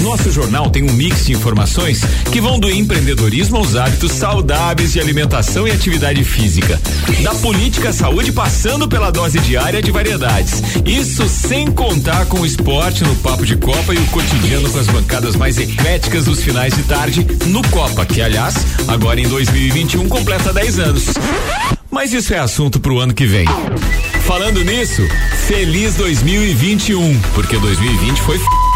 [0.00, 5.00] Nosso jornal tem um mix de informações que vão do empreendedorismo aos hábitos saudáveis de
[5.00, 6.80] alimentação e atividade física.
[7.22, 10.62] Da política à saúde, passando pela dose diária de variedades.
[10.86, 14.86] Isso sem contar com o esporte no Papo de Copa e o cotidiano com as
[14.86, 18.54] bancadas mais ecléticas dos finais de tarde no Copa, que aliás,
[18.86, 21.04] agora em 2021 completa 10 anos.
[21.90, 23.46] Mas isso é assunto pro ano que vem.
[24.26, 25.02] Falando nisso,
[25.46, 28.67] feliz 2021, porque 2020 foi f...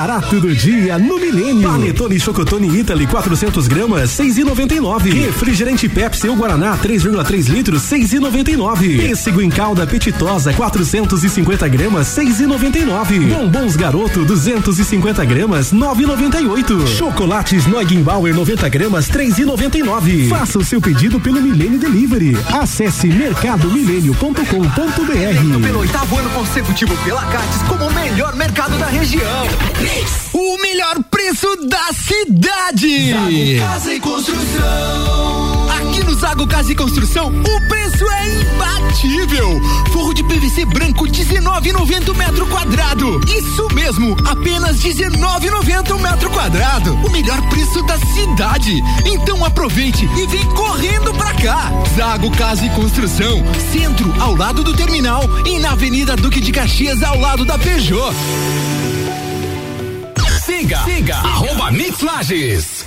[0.00, 1.68] Barato do dia no Milênio.
[1.68, 5.12] Panetone Chocotone Italy 400 gramas 6,99.
[5.12, 8.96] Refrigerante Pepsi ou Guaraná 3,3 litros 6,99.
[8.96, 13.28] Pêssego em calda apetitosa 450 gramas 6,99.
[13.28, 16.86] Bombons Garoto 250 gramas 9,98.
[16.86, 20.30] Chocolates Neugenbauer 90 gramas 3,99.
[20.30, 22.38] Faça o seu pedido pelo Milênio Delivery.
[22.58, 25.62] Acesse mercadomilênio.com.br.
[25.62, 29.46] Pelo oitavo ano consecutivo pela Cates como o melhor mercado da região.
[30.32, 33.10] O melhor preço da cidade.
[33.10, 35.68] Zago Casa e Construção.
[35.70, 39.60] Aqui no Zago Casa e Construção, o preço é imbatível.
[39.92, 43.20] Forro de PVC branco 19,90 metro quadrado.
[43.26, 46.94] Isso mesmo, apenas 19,90 metro quadrado.
[46.94, 48.80] O melhor preço da cidade.
[49.04, 51.72] Então aproveite e vem correndo pra cá.
[51.96, 57.02] Zago Casa e Construção, centro ao lado do terminal e na Avenida Duque de Caxias
[57.02, 58.14] ao lado da Peugeot.
[60.70, 62.86] Siga, siga, arroba Mix Lages.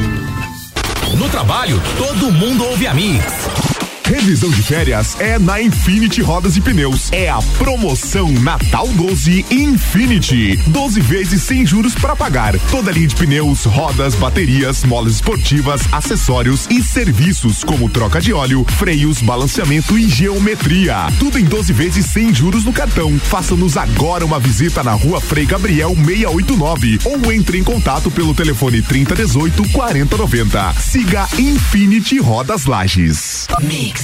[1.17, 3.70] No trabalho, todo mundo ouve a Mix.
[4.11, 7.09] Revisão de férias é na Infinity Rodas e Pneus.
[7.13, 10.57] É a promoção Natal 12 Infinity.
[10.67, 12.59] 12 vezes sem juros para pagar.
[12.69, 18.65] Toda linha de pneus, rodas, baterias, molas esportivas, acessórios e serviços como troca de óleo,
[18.77, 21.07] freios, balanceamento e geometria.
[21.17, 23.17] Tudo em 12 vezes sem juros no cartão.
[23.17, 28.81] Faça-nos agora uma visita na Rua Frei Gabriel 689 ou entre em contato pelo telefone
[28.81, 30.73] 3018 4090.
[30.81, 33.47] Siga Infinity Rodas Lages.
[33.61, 34.00] Mix.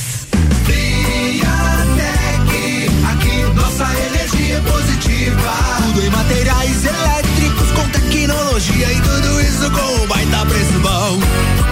[1.08, 5.54] Friatec, aqui nossa energia é positiva.
[5.84, 11.20] Tudo em materiais elétricos com tecnologia e tudo isso com um baita preço bom.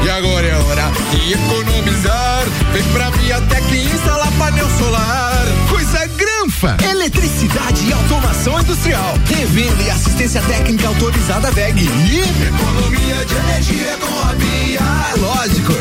[0.03, 2.45] E agora é hora de economizar.
[2.71, 5.45] Vem pra Viatec e instalar painel solar.
[5.69, 6.77] Coisa granfa!
[6.89, 9.15] Eletricidade e automação industrial.
[9.25, 11.83] Revenda e assistência técnica autorizada VEG.
[11.83, 14.79] Economia de energia com a Via.
[15.11, 15.73] É lógico.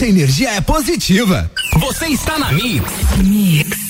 [0.00, 1.50] Nossa energia é positiva.
[1.78, 2.90] Você está na Mix.
[3.22, 3.89] Mix.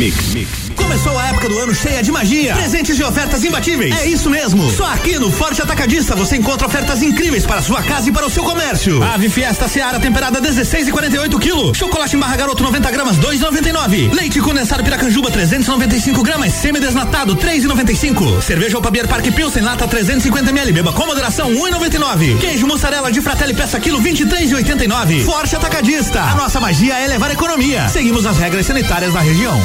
[0.00, 0.32] Mix.
[0.32, 0.70] Mix.
[0.74, 2.54] Começou a época do ano cheia de magia.
[2.54, 3.94] Presentes e ofertas imbatíveis.
[4.00, 4.70] É isso mesmo.
[4.70, 8.30] Só aqui no Forte Atacadista você encontra ofertas incríveis para sua casa e para o
[8.30, 9.02] seu comércio.
[9.02, 11.76] Ave Fiesta Seara temperada 16 e 48 quilos.
[11.76, 14.10] Chocolate barra garoto 90 gramas 2,99.
[14.14, 18.40] Leite condensado Piracanjuba 395 gramas semi-desnatado 3,95.
[18.40, 20.72] Cerveja Alpabier Parque Pilsen lata 350 ml.
[20.72, 22.38] Beba com moderação 1,99.
[22.38, 25.26] Queijo mussarela de Fratelli peça quilo 23,89.
[25.26, 26.22] Forte Atacadista.
[26.22, 27.86] A nossa magia é levar economia.
[27.90, 29.60] Seguimos as regras sanitárias da região.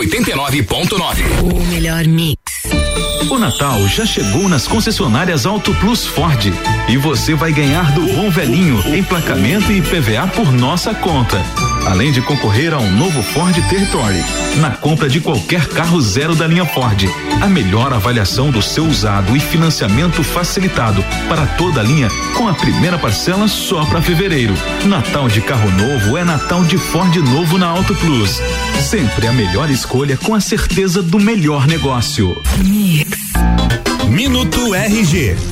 [0.00, 1.42] 89.9.
[1.42, 2.40] O melhor mix.
[3.30, 6.40] O Natal já chegou nas concessionárias Auto Plus Ford
[6.88, 11.36] e você vai ganhar do bom velhinho emplacamento e PVA por nossa conta.
[11.86, 14.24] Além de concorrer a um novo Ford Territory
[14.56, 17.04] na compra de qualquer carro zero da linha Ford.
[17.42, 22.54] A melhor avaliação do seu usado e financiamento facilitado para toda a linha com a
[22.54, 24.54] primeira parcela só para fevereiro.
[24.86, 28.40] Natal de carro novo é Natal de Ford novo na Auto Plus.
[28.80, 32.40] Sempre a melhor escolha com a certeza do melhor negócio.
[34.08, 35.49] Minuto RG.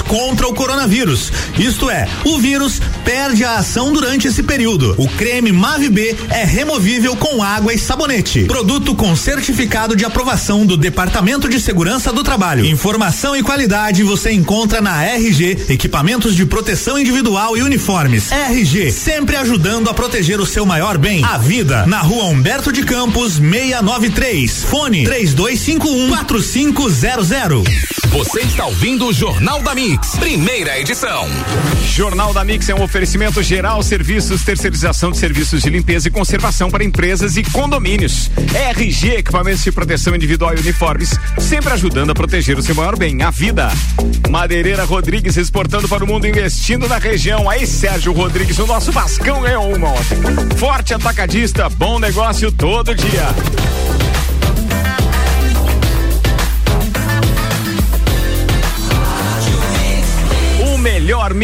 [0.00, 1.32] contra o coronavírus.
[1.58, 4.94] Isto é, o vírus perde a ação durante esse período.
[4.98, 8.44] O creme Mave B é removível com água e sabonete.
[8.44, 12.64] Produto com certificado de aprovação do Departamento de Segurança do Trabalho.
[12.64, 18.30] Informação e qualidade você encontra na RG, equipamentos de proteção individual e uniformes.
[18.30, 21.86] RG, sempre ajudando a proteger o seu maior bem, a vida.
[21.86, 24.64] Na rua Humberto de Campos, 693.
[24.64, 27.64] Fone 3251 4500.
[28.10, 31.28] Você está ouvindo o Jornal da Mix, primeira edição.
[31.92, 36.70] Jornal da Mix é um oferecimento geral, serviços, terceirização de serviços de limpeza e conservação
[36.70, 38.30] para empresas e condomínios.
[38.54, 43.22] RG, equipamentos de proteção individual e uniformes, sempre ajudando a proteger o seu maior bem,
[43.22, 43.70] a vida.
[44.30, 47.50] Madeireira Rodrigues exportando para o mundo, investindo na região.
[47.50, 49.92] Aí, Sérgio Rodrigues, o nosso Vascão ganhou uma.
[50.56, 53.28] Forte atacadista, bom negócio todo dia.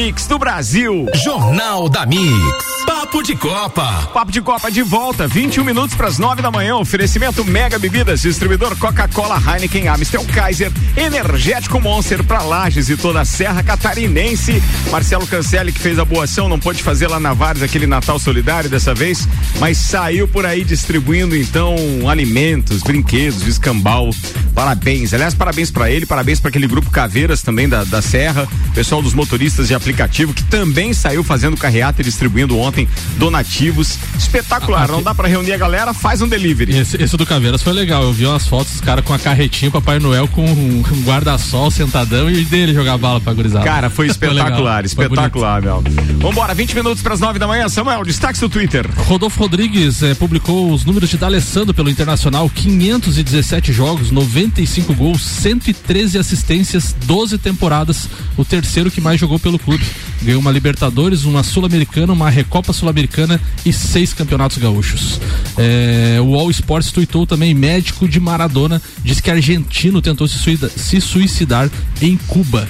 [0.00, 1.04] Mix do Brasil.
[1.14, 2.79] Jornal da Mix.
[2.86, 4.10] Papo de Copa.
[4.14, 6.76] Papo de Copa de volta, 21 minutos para as 9 da manhã.
[6.76, 13.24] Oferecimento Mega Bebidas, distribuidor Coca-Cola, Heineken, Amstel Kaiser, Energético Monster para Lages e toda a
[13.24, 14.62] Serra Catarinense.
[14.90, 18.18] Marcelo Cancelli, que fez a boa ação, não pôde fazer lá na Vares aquele Natal
[18.18, 21.76] solidário dessa vez, mas saiu por aí distribuindo então
[22.08, 24.10] alimentos, brinquedos, escambau.
[24.54, 25.12] Parabéns.
[25.14, 29.14] Aliás, parabéns para ele, parabéns para aquele grupo Caveiras também da, da Serra, pessoal dos
[29.14, 32.69] motoristas de aplicativo que também saiu fazendo carreata e distribuindo ontem
[33.16, 33.98] donativos.
[34.18, 34.88] Espetacular.
[34.88, 36.76] Não dá para reunir a galera, faz um delivery.
[36.76, 38.02] Esse, esse do Caveiras foi legal.
[38.02, 42.30] Eu vi umas fotos, os caras com a carretinha, Papai Noel com um, guarda-sol sentadão
[42.30, 43.64] e dele jogar bala pra gurizada.
[43.64, 45.82] Cara, foi espetacular, foi espetacular, meu.
[46.18, 47.68] Vambora, 20 minutos para as 9 da manhã.
[47.68, 48.86] Samuel, destaque do Twitter.
[49.06, 56.18] Rodolfo Rodrigues eh, publicou os números de D'Alessandro pelo Internacional: 517 jogos, 95 gols, 113
[56.18, 58.08] assistências, 12 temporadas.
[58.36, 59.84] O terceiro que mais jogou pelo clube.
[60.22, 65.20] Ganhou uma Libertadores, uma Sul-Americana, uma Recopa Sul-Americana e seis campeonatos gaúchos.
[65.58, 70.68] Eh, o All Sports tuitou também: médico de Maradona diz que argentino tentou se, suida-
[70.68, 71.70] se suicidar
[72.00, 72.68] em Cuba.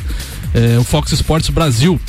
[0.55, 2.01] Eh, o Fox Sports Brasil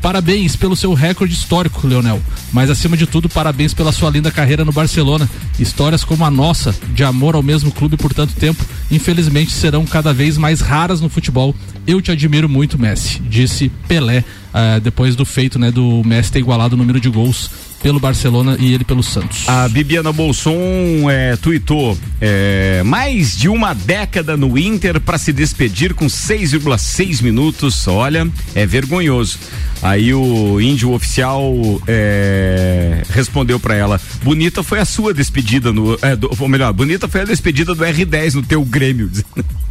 [0.00, 2.22] Parabéns pelo seu recorde histórico, Leonel.
[2.52, 5.28] Mas acima de tudo, parabéns pela sua linda carreira no Barcelona.
[5.58, 10.12] Histórias como a nossa, de amor ao mesmo clube por tanto tempo, infelizmente serão cada
[10.12, 11.54] vez mais raras no futebol.
[11.86, 16.38] Eu te admiro muito, Messi, disse Pelé, ah, depois do feito, né, do Messi ter
[16.38, 17.50] igualado o número de gols
[17.82, 19.48] pelo Barcelona e ele pelo Santos.
[19.48, 25.94] A Bibiana Bolson é, tuitou é, mais de uma década no Inter para se despedir
[25.94, 27.86] com 6,6 minutos.
[27.86, 29.38] Olha, é vergonhoso.
[29.80, 31.54] Aí o índio oficial
[31.86, 35.96] é, respondeu para ela: Bonita foi a sua despedida no.
[36.02, 39.10] É, do, ou melhor, bonita foi a despedida do R10 no teu Grêmio.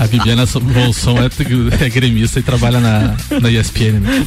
[0.00, 4.00] A Bibiana Bolson é, é gremista e trabalha na, na ESPN.
[4.00, 4.26] Né?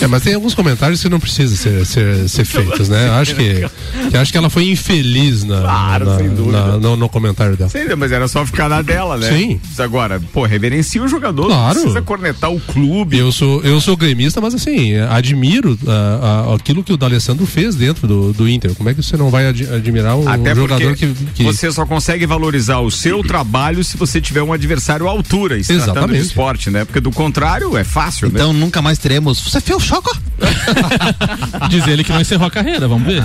[0.00, 3.08] É, mas tem alguns comentários que não precisam ser, ser, ser feitos, né?
[3.08, 3.66] Eu acho que,
[4.10, 6.66] que acho que ela foi infeliz na, Claro, na- sem dúvida.
[6.66, 7.70] na- no, no comentário dela.
[7.70, 9.28] Sei, mas era só ficar na dela, né?
[9.30, 9.60] Sim.
[9.68, 11.46] Mas Agora, pô, reverencia o jogador.
[11.46, 11.74] Claro.
[11.74, 13.18] Não precisa cornetar o clube.
[13.18, 17.74] Eu sou, eu sou gremista, mas assim, admiro ah, ah, aquilo que o D'Alessandro fez
[17.74, 18.74] dentro do, do Inter.
[18.74, 21.70] Como é que você não vai ad- admirar um Até jogador porque que, que- você
[21.72, 25.82] só consegue valorizar o seu trabalho se você tiver um adversário à altura, tratando de
[25.82, 26.20] Exatamente.
[26.20, 26.84] esporte, né?
[26.84, 28.60] Porque do contrário é fácil, Então né?
[28.60, 29.40] nunca mais teremos.
[29.40, 30.16] Você fez o choco?
[31.68, 33.22] Diz ele que não encerrou a carreira, vamos ver.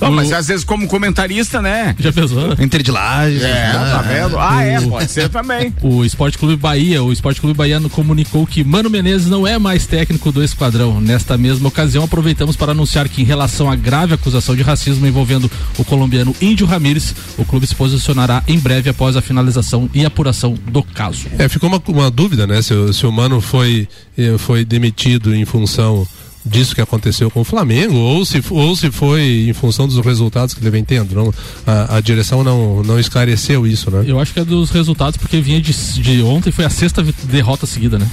[0.00, 1.94] Não, mas às vezes como comentarista, né?
[1.98, 2.54] Já pensou?
[2.58, 3.42] Entre de lajes.
[3.42, 4.38] É, tá vendo?
[4.38, 5.72] Ah, é, pode ser também.
[5.82, 9.86] O Esporte Clube Bahia, o Esporte Clube Baiano comunicou que Mano Menezes não é mais
[9.86, 11.00] técnico do esquadrão.
[11.00, 15.50] Nesta mesma ocasião, aproveitamos para anunciar que, em relação à grave acusação de racismo envolvendo
[15.76, 20.37] o colombiano Índio Ramírez, o clube se posicionará em breve após a finalização e apuração
[20.46, 21.26] do caso.
[21.38, 22.60] É, ficou uma, uma dúvida, né?
[22.62, 26.06] Se, o- se o Mano foi, eh, foi demitido em função
[26.46, 30.54] disso que aconteceu com o Flamengo ou se, ou se foi em função dos resultados
[30.54, 31.14] que ele vem tendo.
[31.14, 31.34] Não,
[31.66, 34.04] a, a direção não, não esclareceu isso, né?
[34.06, 37.66] Eu acho que é dos resultados, porque vinha de, de ontem, foi a sexta derrota
[37.66, 38.08] seguida, né?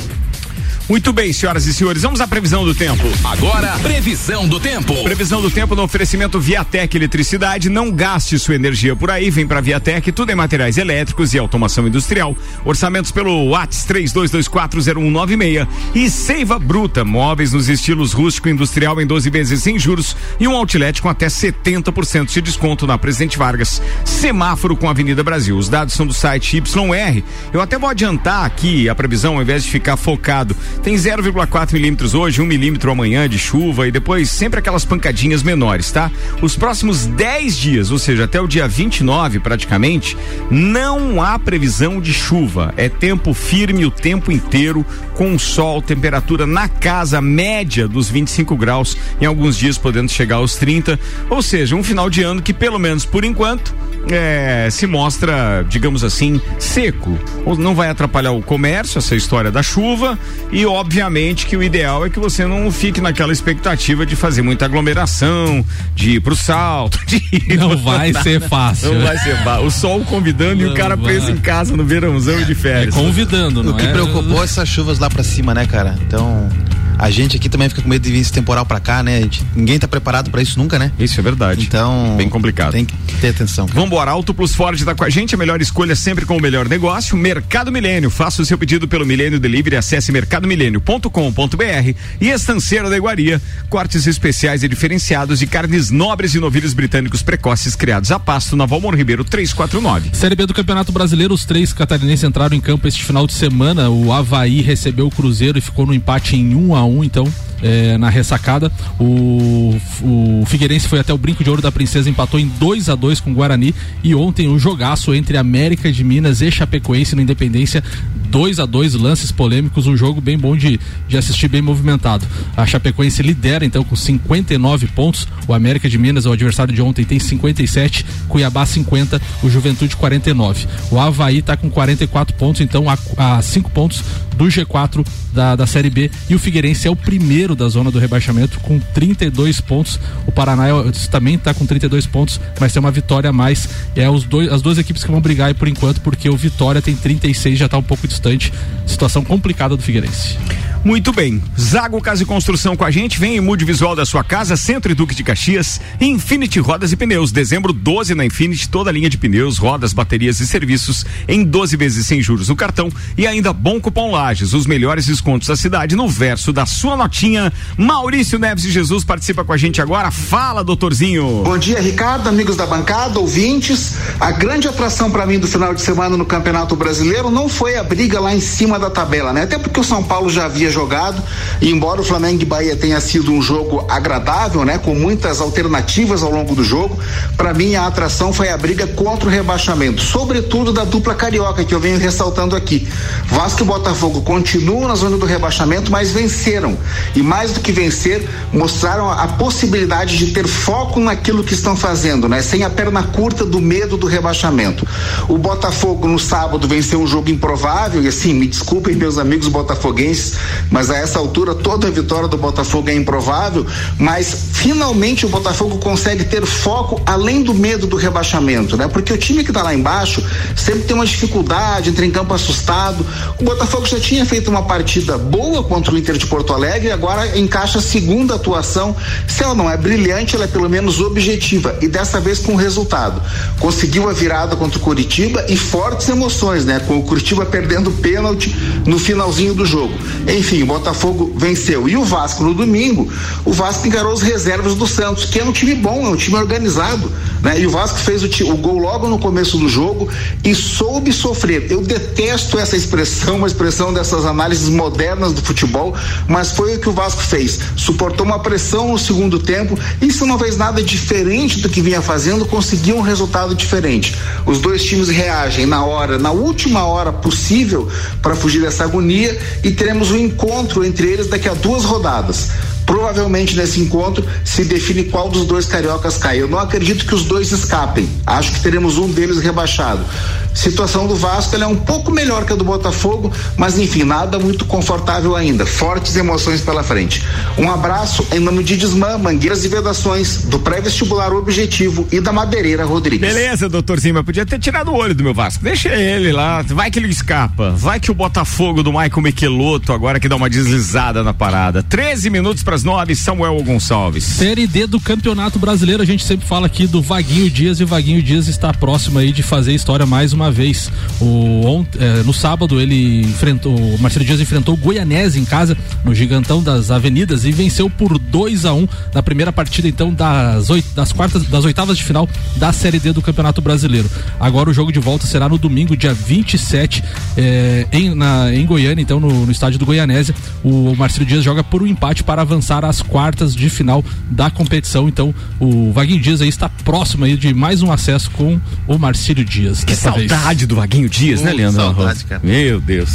[0.87, 3.03] Muito bem, senhoras e senhores, vamos à previsão do tempo.
[3.23, 4.93] Agora, previsão do tempo.
[5.03, 7.69] Previsão do tempo no oferecimento Viatec Eletricidade.
[7.69, 9.31] Não gaste sua energia por aí.
[9.31, 12.37] Vem pra Viatec, tudo em materiais elétricos e automação industrial.
[12.63, 19.27] Orçamentos pelo Whats 32240196 e Seiva Bruta, móveis nos estilos rústico e industrial em 12
[19.31, 23.81] vezes sem juros e um outlet com até 70% de desconto na Presidente Vargas.
[24.03, 25.57] Semáforo com a Avenida Brasil.
[25.57, 27.23] Os dados são do site YR.
[27.51, 30.55] Eu até vou adiantar aqui a previsão ao invés de ficar focado.
[30.83, 35.91] Tem 0,4 milímetros hoje, 1 milímetro amanhã de chuva e depois sempre aquelas pancadinhas menores,
[35.91, 36.11] tá?
[36.41, 40.15] Os próximos 10 dias, ou seja, até o dia 29 praticamente,
[40.49, 42.73] não há previsão de chuva.
[42.77, 48.97] É tempo firme o tempo inteiro, com sol, temperatura na casa média dos 25 graus,
[49.19, 50.99] em alguns dias podendo chegar aos 30.
[51.29, 53.73] Ou seja, um final de ano que, pelo menos por enquanto,
[54.11, 57.17] é, se mostra, digamos assim, seco.
[57.57, 60.17] Não vai atrapalhar o comércio, essa história da chuva,
[60.51, 64.65] e obviamente que o ideal é que você não fique naquela expectativa de fazer muita
[64.65, 68.93] aglomeração, de ir pro salto, de ir Não pro- vai ser fácil.
[68.93, 69.65] Não vai ser fácil.
[69.65, 71.05] O sol convidando e o Não cara vai.
[71.05, 72.95] preso em casa no verãozão e de férias.
[72.95, 73.91] É convidando, O não que é?
[73.91, 75.95] preocupou é essas chuvas lá pra cima, né, cara?
[76.07, 76.49] Então,
[76.97, 79.17] a gente aqui também fica com medo de vir esse temporal pra cá, né?
[79.17, 80.91] A gente- ninguém tá preparado pra isso nunca, né?
[80.99, 81.65] Isso é verdade.
[81.65, 82.71] Então, Bem complicado.
[82.71, 83.65] tem que ter atenção.
[83.67, 83.79] cara.
[83.79, 86.67] Vambora, Auto Plus Ford tá com a gente, a melhor escolha sempre com o melhor
[86.67, 88.09] negócio, Mercado Milênio.
[88.09, 94.63] Faça o seu pedido pelo Milênio Delivery, acesse mercadomilênio.com.br e Estanceiro da Iguaria, cortes especiais
[94.63, 99.23] e diferenciados de carnes nobres e novilhos britânicos precoces criados a pasto na Valmor Ribeiro
[99.23, 100.09] 349.
[100.13, 103.89] Série B do Campeonato Brasileiro, os três catarinenses entraram em campo este final de semana.
[103.89, 107.25] O Havaí recebeu o Cruzeiro e ficou no empate em 1 a 1 então.
[107.61, 112.39] É, na ressacada, o, o Figueirense foi até o Brinco de Ouro da Princesa, empatou
[112.39, 113.73] em 2 a 2 com o Guarani.
[114.03, 117.83] E ontem o jogaço entre América de Minas e Chapecoense no Independência,
[118.29, 122.25] 2 a 2 lances polêmicos, um jogo bem bom de, de assistir, bem movimentado.
[122.55, 127.05] A Chapecoense lidera então com 59 pontos, o América de Minas, o adversário de ontem,
[127.05, 130.67] tem 57, Cuiabá 50, o Juventude 49.
[130.91, 134.03] O Havaí está com 44 pontos, então a 5 pontos
[134.35, 136.09] do G4 da, da Série B.
[136.29, 139.99] E o Figueirense é o primeiro da zona do rebaixamento com 32 pontos.
[140.25, 143.67] O Paraná é- também está com 32 pontos, mas tem uma vitória a mais.
[143.95, 146.81] É os dois, as duas equipes que vão brigar aí por enquanto, porque o Vitória
[146.81, 148.51] tem 36, já está um pouco distante.
[148.87, 150.37] Situação complicada do Figueirense.
[150.83, 151.41] Muito bem.
[151.59, 153.19] Zago Casa e Construção com a gente.
[153.19, 155.81] Vem e mude visual da sua casa, Centro e Duque de Caxias.
[155.99, 157.31] Infinity Rodas e Pneus.
[157.31, 161.75] Dezembro 12 na Infinity, toda a linha de pneus, rodas, baterias e serviços em 12
[161.75, 162.91] vezes sem juros no cartão.
[163.17, 167.34] E ainda Bom Cupom Lages, os melhores descontos da cidade no verso da sua notinha.
[167.77, 170.11] Maurício Neves de Jesus participa com a gente agora.
[170.11, 171.43] Fala, doutorzinho.
[171.43, 173.95] Bom dia, Ricardo, amigos da bancada, ouvintes.
[174.19, 177.83] A grande atração para mim do final de semana no Campeonato Brasileiro não foi a
[177.83, 179.43] briga lá em cima da tabela, né?
[179.43, 181.21] Até porque o São Paulo já havia jogado,
[181.61, 186.23] e embora o Flamengo e Bahia tenha sido um jogo agradável, né, com muitas alternativas
[186.23, 186.97] ao longo do jogo,
[187.37, 191.73] para mim a atração foi a briga contra o rebaixamento, sobretudo da dupla carioca que
[191.73, 192.87] eu venho ressaltando aqui.
[193.25, 196.77] Vasco e Botafogo continuam na zona do rebaixamento, mas venceram.
[197.15, 202.29] E mais do que vencer, mostraram a, possibilidade de ter foco naquilo que estão fazendo,
[202.29, 202.41] né?
[202.41, 204.87] Sem a perna curta do medo do rebaixamento.
[205.27, 210.35] O Botafogo no sábado venceu um jogo improvável e assim, me desculpem meus amigos botafoguenses,
[210.69, 213.65] mas a essa altura toda a vitória do Botafogo é improvável,
[213.97, 218.87] mas finalmente o Botafogo consegue ter foco além do medo do rebaixamento, né?
[218.87, 220.23] Porque o time que está lá embaixo
[220.55, 223.05] sempre tem uma dificuldade, entra em campo assustado.
[223.39, 226.91] O Botafogo já tinha feito uma partida boa contra o Inter de Porto Alegre e
[226.91, 228.95] agora encaixa a segunda atuação.
[229.27, 233.21] Se ela não é brilhante, ela é pelo menos objetiva e dessa vez com resultado.
[233.59, 236.79] Conseguiu a virada contra o Curitiba e fortes emoções, né?
[236.79, 238.55] Com o Curitiba perdendo pênalti
[238.85, 239.93] no finalzinho do jogo.
[240.27, 241.87] Enfim, o Botafogo venceu.
[241.87, 243.11] E o Vasco no domingo,
[243.43, 246.35] o Vasco encarou os reservas do Santos, que é um time bom, é um time
[246.35, 247.11] organizado,
[247.41, 247.59] né?
[247.59, 250.09] E o Vasco fez o, o gol logo no começo do jogo
[250.43, 251.71] e soube sofrer.
[251.71, 255.93] Eu detesto essa expressão, uma expressão dessas análises modernas do futebol,
[256.27, 257.59] mas foi o que o Vasco fez.
[257.75, 262.01] Suportou uma pressão no segundo tempo e se não fez nada diferente do que vinha
[262.01, 264.15] fazendo, conseguiu um resultado diferente.
[264.45, 267.89] Os dois times reagem na hora, na última hora possível
[268.21, 272.49] para fugir dessa agonia e teremos um encontro entre eles daqui a duas rodadas.
[272.85, 276.41] Provavelmente nesse encontro se define qual dos dois cariocas cai.
[276.41, 278.07] Eu não acredito que os dois escapem.
[278.25, 280.05] Acho que teremos um deles rebaixado.
[280.53, 284.63] Situação do Vasco é um pouco melhor que a do Botafogo, mas enfim, nada muito
[284.65, 285.65] confortável ainda.
[285.65, 287.21] Fortes emoções pela frente.
[287.57, 292.85] Um abraço em nome de Desmã, Mangueiras e Vedações, do pré-vestibular Objetivo e da Madeireira
[292.85, 293.27] Rodrigues.
[293.27, 295.63] Beleza, doutorzinho, mas podia ter tirado o olho do meu Vasco.
[295.63, 297.71] Deixa ele lá, vai que ele escapa.
[297.71, 301.83] Vai que o Botafogo do Michael Michelotto agora que dá uma deslizada na parada.
[301.83, 304.23] 13 minutos para as 9, Samuel Gonçalves.
[304.25, 308.21] Série D do Campeonato Brasileiro, a gente sempre fala aqui do Vaguinho Dias e Vaguinho
[308.21, 310.91] Dias está próximo aí de fazer história mais uma vez.
[311.21, 316.13] O, eh, no sábado ele enfrentou, o Marcelo Dias enfrentou o Goianese em casa, no
[316.13, 320.85] Gigantão das Avenidas e venceu por 2 a 1 na primeira partida então das, oit-
[320.93, 324.11] das quartas, das oitavas de final da Série D do Campeonato Brasileiro.
[324.37, 327.01] Agora o jogo de volta será no domingo, dia 27,
[327.37, 330.35] eh, em, na, em Goiânia, então no, no estádio do Goianésia.
[330.61, 335.07] O Marcelo Dias joga por um empate para avançar às quartas de final da competição.
[335.07, 339.45] Então o Vaguinho Dias aí está próximo aí de mais um acesso com o Marcílio
[339.45, 339.83] Dias.
[339.83, 340.31] Que dessa vez.
[340.31, 341.81] saudade do Vaguinho Dias, né, Oh, Leandro?
[341.81, 342.41] saudade, cara.
[342.43, 343.09] Meu Deus.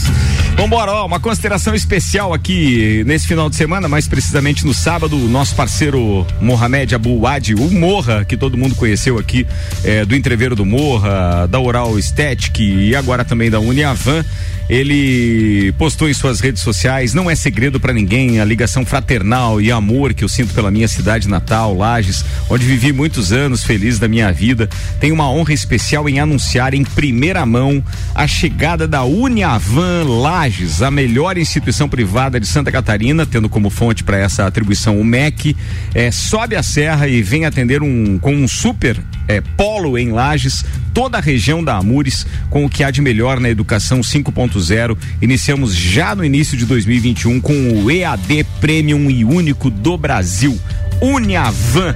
[0.56, 5.28] Vambora, ó, uma consideração especial aqui nesse final de semana, mais precisamente no sábado, o
[5.28, 9.46] nosso parceiro Mohamed Abu Wadi, o Morra, que todo mundo conheceu aqui,
[9.84, 14.24] é, do Entreveiro do Morra, da Oral Estética e agora também da Uniavan.
[14.70, 19.72] Ele postou em suas redes sociais, não é segredo pra ninguém, a ligação fraternal e
[19.72, 24.06] amor que eu sinto pela minha cidade natal, Lages, onde vivi muitos anos feliz da
[24.06, 24.68] minha vida.
[25.00, 27.82] Tenho uma honra especial em anunciar em primeira mão
[28.14, 34.04] a chegada da Uniavan Lages, a melhor instituição privada de Santa Catarina, tendo como fonte
[34.04, 35.56] para essa atribuição o MEC.
[35.92, 38.96] É, sobe a serra e vem atender um com um super
[39.30, 43.38] é, polo em Lages, toda a região da Amures, com o que há de melhor
[43.38, 44.98] na educação 5.0.
[45.22, 50.58] Iniciamos já no início de 2021 com o EAD Premium e único do Brasil,
[51.00, 51.94] Uniavan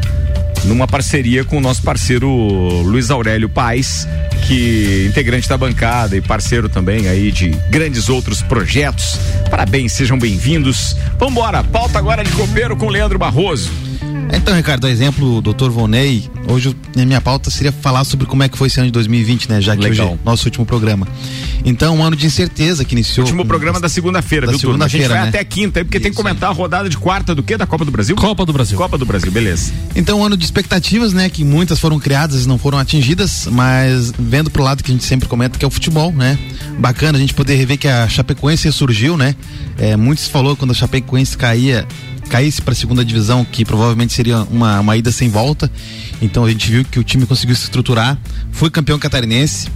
[0.64, 4.08] numa parceria com o nosso parceiro Luiz Aurélio Paes,
[4.46, 9.18] que integrante da bancada e parceiro também aí de grandes outros projetos.
[9.50, 10.96] Parabéns, sejam bem-vindos.
[11.18, 13.93] Vambora, pauta agora de copeiro com Leandro Barroso.
[14.32, 18.58] Então, Ricardo, exemplo, doutor Vonei, hoje a minha pauta seria falar sobre como é que
[18.58, 19.60] foi esse ano de 2020, né?
[19.60, 20.06] Já que Legal.
[20.06, 21.06] hoje é nosso último programa.
[21.64, 23.26] Então, um ano de incerteza que iniciou.
[23.26, 24.84] Último programa da segunda-feira, Da viu, turma?
[24.84, 25.28] A gente vai né?
[25.28, 27.56] até quinta aí, porque tem que comentar a rodada de quarta do quê?
[27.56, 28.16] Da Copa do Brasil?
[28.16, 28.76] Copa do Brasil.
[28.76, 29.72] Copa do Brasil, beleza.
[29.94, 31.28] Então, um ano de expectativas, né?
[31.28, 35.04] Que muitas foram criadas e não foram atingidas, mas vendo pro lado que a gente
[35.04, 36.38] sempre comenta, que é o futebol, né?
[36.78, 39.34] Bacana a gente poder rever que a Chapecoense ressurgiu, né?
[39.78, 41.86] É, muitos falou quando a Chapecoense caía,
[42.28, 45.70] caísse para a segunda divisão, que provavelmente seria uma, uma ida sem volta.
[46.20, 48.18] Então a gente viu que o time conseguiu se estruturar,
[48.52, 49.68] foi campeão catarinense.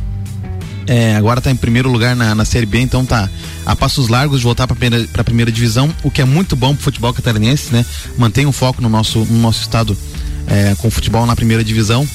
[0.86, 3.28] É, agora está em primeiro lugar na, na Série B, então tá
[3.66, 4.76] a passos largos de voltar para
[5.12, 7.84] pra primeira divisão, o que é muito bom pro futebol catarinense, né?
[8.16, 9.96] Mantém um foco no nosso, no nosso estado
[10.46, 12.08] é, com o futebol na primeira divisão.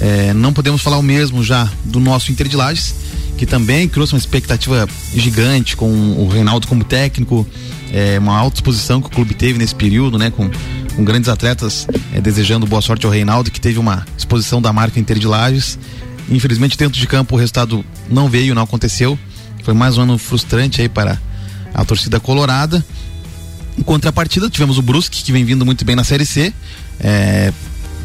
[0.00, 2.94] É, não podemos falar o mesmo já do nosso Inter de Lages,
[3.36, 7.46] que também trouxe uma expectativa gigante com o Reinaldo como técnico,
[7.92, 10.30] é, uma alta exposição que o clube teve nesse período, né?
[10.30, 10.50] Com,
[10.96, 14.98] com grandes atletas é, desejando boa sorte ao Reinaldo, que teve uma exposição da marca
[14.98, 15.78] Inter de Lages.
[16.30, 19.18] Infelizmente, dentro de campo, o resultado não veio, não aconteceu.
[19.62, 21.20] Foi mais um ano frustrante aí para
[21.74, 22.84] a torcida colorada.
[23.78, 26.52] Em contrapartida, tivemos o Brusque, que vem vindo muito bem na Série C.
[26.98, 27.52] É,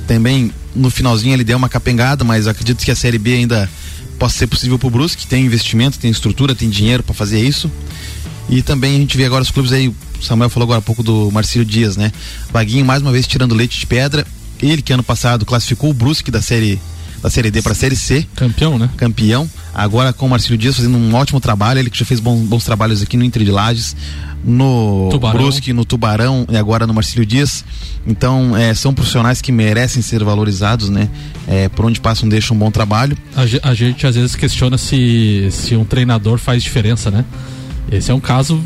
[0.06, 3.70] também no finalzinho ele deu uma capengada, mas acredito que a Série B ainda
[4.20, 5.28] possa ser possível para o Brusque.
[5.28, 7.72] Tem investimento, tem estrutura, tem dinheiro para fazer isso.
[8.50, 11.04] E também a gente vê agora os clubes aí, o Samuel falou agora há pouco
[11.04, 12.12] do Marcílio Dias, né?
[12.52, 14.26] Vaguinho mais uma vez tirando leite de pedra.
[14.62, 16.80] Ele que ano passado classificou o Brusque da série
[17.22, 18.26] da série D para a série C.
[18.36, 18.90] Campeão, né?
[18.96, 19.50] Campeão.
[19.74, 22.64] Agora com o Marcílio Dias fazendo um ótimo trabalho, ele que já fez bons, bons
[22.64, 23.96] trabalhos aqui no Inter de Lages,
[24.44, 25.40] no Tubarão.
[25.40, 27.66] Brusque, no Tubarão e agora no Marcílio Dias.
[28.06, 31.10] Então, é, são profissionais que merecem ser valorizados, né?
[31.48, 33.18] É, por onde passam deixam um bom trabalho.
[33.36, 37.26] A, a gente às vezes questiona se, se um treinador faz diferença, né?
[37.92, 38.62] Esse é um caso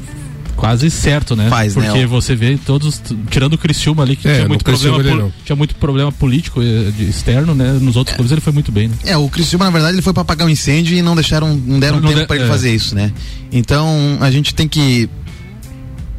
[0.56, 1.50] quase certo, né?
[1.50, 1.86] Faz, né?
[1.88, 3.02] Porque O- você vê todos,
[3.32, 5.34] tirando o Criciúma ali, que É, tinha, muito problema, não.
[5.44, 7.72] tinha muito problema político eh, externo, né?
[7.82, 8.96] Nos outros clubes ele foi muito bem, né?
[9.06, 11.80] É, o Criciúma, na verdade, ele foi para apagar um incêndio e não deixaram, não
[11.80, 12.48] deram Não tempo de- para ele é.
[12.48, 13.12] fazer isso, né?
[13.52, 15.10] Então, a gente tem que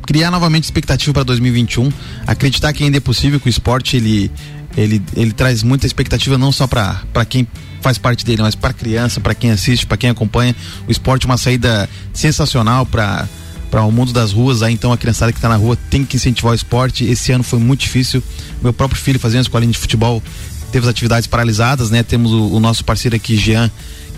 [0.06, 1.88] criar novamente expectativa para 2021,
[2.26, 4.30] acreditar que ainda é possível que o esporte ele
[4.76, 7.46] ele, ele traz muita expectativa não só para quem
[7.82, 10.54] faz parte dele, mas para criança, para quem assiste, para quem acompanha.
[10.86, 13.28] O esporte é uma saída sensacional para
[13.70, 16.16] para o mundo das ruas, aí então a criançada que está na rua tem que
[16.16, 17.06] incentivar o esporte.
[17.06, 18.22] Esse ano foi muito difícil.
[18.62, 20.22] Meu próprio filho fazendo escolinha de futebol
[20.70, 22.02] teve as atividades paralisadas, né?
[22.02, 23.70] Temos o, o nosso parceiro aqui, Jean,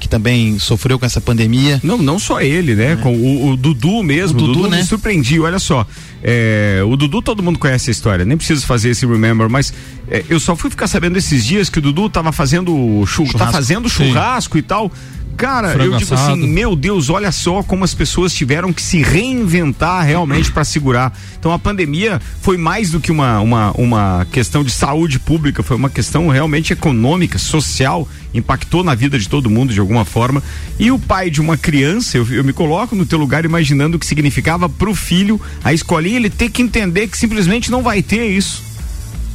[0.05, 1.81] que também sofreu com essa pandemia.
[1.83, 2.93] Não, não só ele, né?
[2.93, 2.97] É.
[2.97, 4.39] Com o, o, Dudu mesmo.
[4.39, 4.77] O Dudu, Dudu né?
[4.77, 5.41] me surpreendi.
[5.41, 5.87] Olha só,
[6.23, 8.23] é, o Dudu todo mundo conhece a história.
[8.23, 9.73] Nem preciso fazer esse remember, mas
[10.07, 13.51] é, eu só fui ficar sabendo esses dias que o Dudu tava fazendo churrasco, tá
[13.51, 14.59] fazendo churrasco Sim.
[14.59, 14.93] e tal.
[15.37, 16.33] Cara, Frango eu digo assado.
[16.33, 21.17] assim, meu Deus, olha só como as pessoas tiveram que se reinventar realmente para segurar.
[21.39, 25.77] Então a pandemia foi mais do que uma, uma, uma questão de saúde pública, foi
[25.77, 30.43] uma questão realmente econômica, social, impactou na vida de todo mundo de alguma forma.
[30.79, 34.01] E o pai de uma criança, eu, eu me coloco no teu lugar imaginando o
[34.01, 38.27] que significava pro filho a escolinha ele ter que entender que simplesmente não vai ter
[38.27, 38.74] isso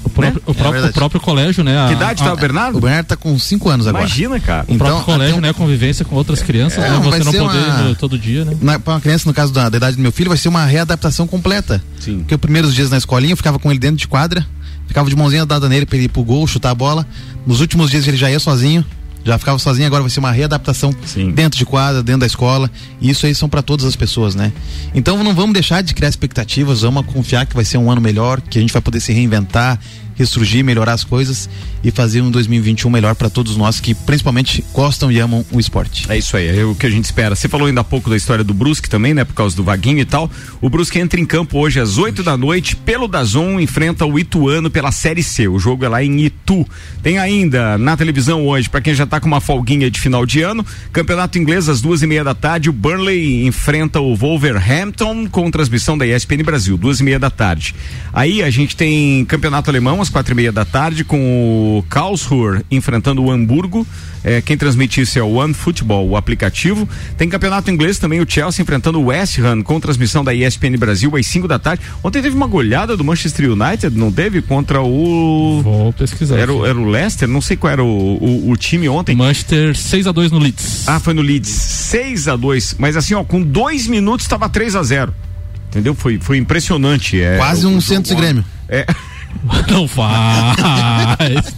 [0.04, 0.42] o próprio, né?
[0.46, 1.84] o, próprio, é o próprio colégio, né?
[1.84, 2.78] A, que idade tá o Bernardo?
[2.78, 4.04] O Bernardo tá com 5 anos agora.
[4.04, 4.66] Imagina, cara.
[4.68, 5.42] O então, próprio colégio, um...
[5.42, 5.54] né?
[5.54, 7.00] Convivência com outras crianças, é, né?
[7.04, 7.96] Você não poder uma...
[7.96, 8.58] todo dia, né?
[8.62, 10.66] Na, pra uma criança, no caso da, da, idade do meu filho, vai ser uma
[10.66, 11.84] readaptação completa.
[12.00, 12.20] Sim.
[12.20, 14.46] Porque os primeiros dias na escolinha eu ficava com ele dentro de quadra,
[14.88, 17.06] ficava de mãozinha dada nele pra ele ir pro gol, chutar a bola.
[17.46, 18.86] Nos últimos dias ele já ia sozinho
[19.24, 21.32] já ficava sozinho, agora vai ser uma readaptação Sim.
[21.32, 22.70] dentro de quadra, dentro da escola.
[23.02, 24.52] E isso aí são para todas as pessoas, né?
[24.94, 28.42] Então não vamos deixar de criar expectativas, vamos confiar que vai ser um ano melhor,
[28.42, 29.80] que a gente vai poder se reinventar,
[30.20, 31.50] ressurgir, melhorar as coisas
[31.82, 36.06] e fazer um 2021 melhor para todos nós que principalmente gostam e amam o esporte.
[36.12, 37.36] É isso aí, é o que a gente espera.
[37.36, 39.24] Você falou ainda há pouco da história do Brusque também, né?
[39.24, 40.30] Por causa do Vaguinho e tal.
[40.60, 44.70] O Brusque entra em campo hoje às 8 da noite pelo Dazon, enfrenta o Ituano
[44.70, 45.48] pela Série C.
[45.48, 46.68] O jogo é lá em Itu.
[47.02, 50.42] Tem ainda na televisão hoje, para quem já tá com uma folguinha de final de
[50.42, 55.50] ano, Campeonato Inglês às duas e meia da tarde, o Burnley enfrenta o Wolverhampton com
[55.50, 57.74] transmissão da ESPN Brasil, duas e meia da tarde.
[58.14, 62.64] Aí a gente tem Campeonato Alemão às quatro e meia da tarde com o Karlsruhe
[62.70, 63.86] enfrentando o Hamburgo.
[64.24, 66.88] É, quem transmite isso é o One Football, o aplicativo.
[67.18, 71.16] Tem campeonato inglês também, o Chelsea enfrentando o West Ham com transmissão da ESPN Brasil
[71.16, 71.84] às 5 da tarde.
[72.04, 74.42] Ontem teve uma goleada do Manchester United, não teve?
[74.42, 75.62] Contra o.
[75.64, 76.38] Vou pesquisar.
[76.38, 79.16] Era, o, era o Leicester, não sei qual era o, o, o time ontem.
[79.16, 80.88] Manchester 6 a 2 no Leeds.
[80.88, 81.50] Ah, foi no Leeds.
[81.50, 85.14] 6 a 2 Mas assim, ó, com dois minutos estava 3 a 0
[85.70, 85.94] Entendeu?
[85.94, 87.22] Foi, foi impressionante.
[87.22, 88.44] É, Quase um Santos e Grêmio.
[88.68, 88.86] É.
[89.72, 90.58] Não faz.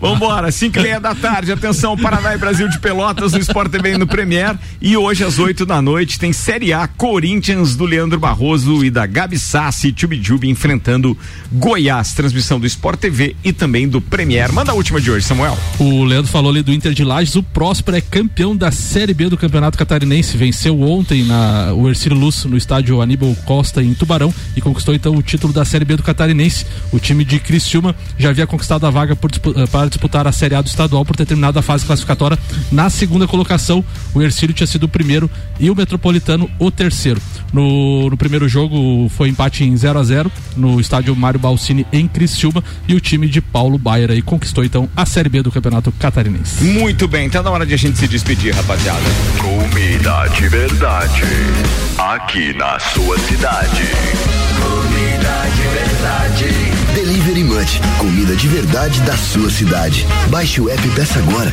[0.00, 1.52] Vambora, 5 e meia da tarde.
[1.52, 4.56] Atenção, Paraná e Brasil de Pelotas no Sport TV no Premier.
[4.80, 9.06] E hoje, às 8 da noite, tem Série A Corinthians do Leandro Barroso e da
[9.06, 11.16] Gabi Sassi Tchubijubi enfrentando
[11.52, 12.12] Goiás.
[12.12, 14.52] Transmissão do Sport TV e também do Premier.
[14.52, 15.56] Manda a última de hoje, Samuel.
[15.78, 17.36] O Leandro falou ali do Inter de Lages.
[17.36, 20.36] O Próspero é campeão da Série B do Campeonato Catarinense.
[20.36, 25.14] Venceu ontem na, o Ercílio Luz no estádio Aníbal Costa em Tubarão e conquistou então
[25.14, 26.66] o título da Série B do Catarinense.
[26.92, 30.54] O time de Criciúma já havia conquistado a vaga por, eh, para disputar a Série
[30.54, 32.38] A do estadual por ter terminado a fase classificatória
[32.70, 33.84] na segunda colocação.
[34.14, 37.20] O Ercílio tinha sido o primeiro e o Metropolitano o terceiro.
[37.52, 42.06] No, no primeiro jogo foi empate em 0 a 0 no estádio Mário Balsini em
[42.06, 45.92] Criciúma e o time de Paulo Baier aí conquistou então a Série B do Campeonato
[45.92, 46.64] Catarinense.
[46.64, 49.00] Muito bem, então na hora de a gente se despedir, rapaziada.
[49.38, 51.22] Comida de verdade,
[51.98, 53.82] aqui na sua cidade.
[57.40, 57.80] Comida de verdade.
[57.80, 60.06] Delivery Munch, comida de verdade da sua cidade.
[60.28, 61.52] Baixe o app peça agora.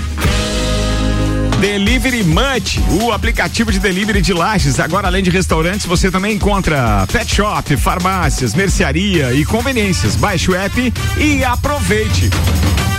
[1.59, 4.79] Delivery Munch, o aplicativo de delivery de lajes.
[4.79, 10.15] Agora, além de restaurantes, você também encontra pet shop, farmácias, mercearia e conveniências.
[10.15, 12.29] Baixe o app e aproveite.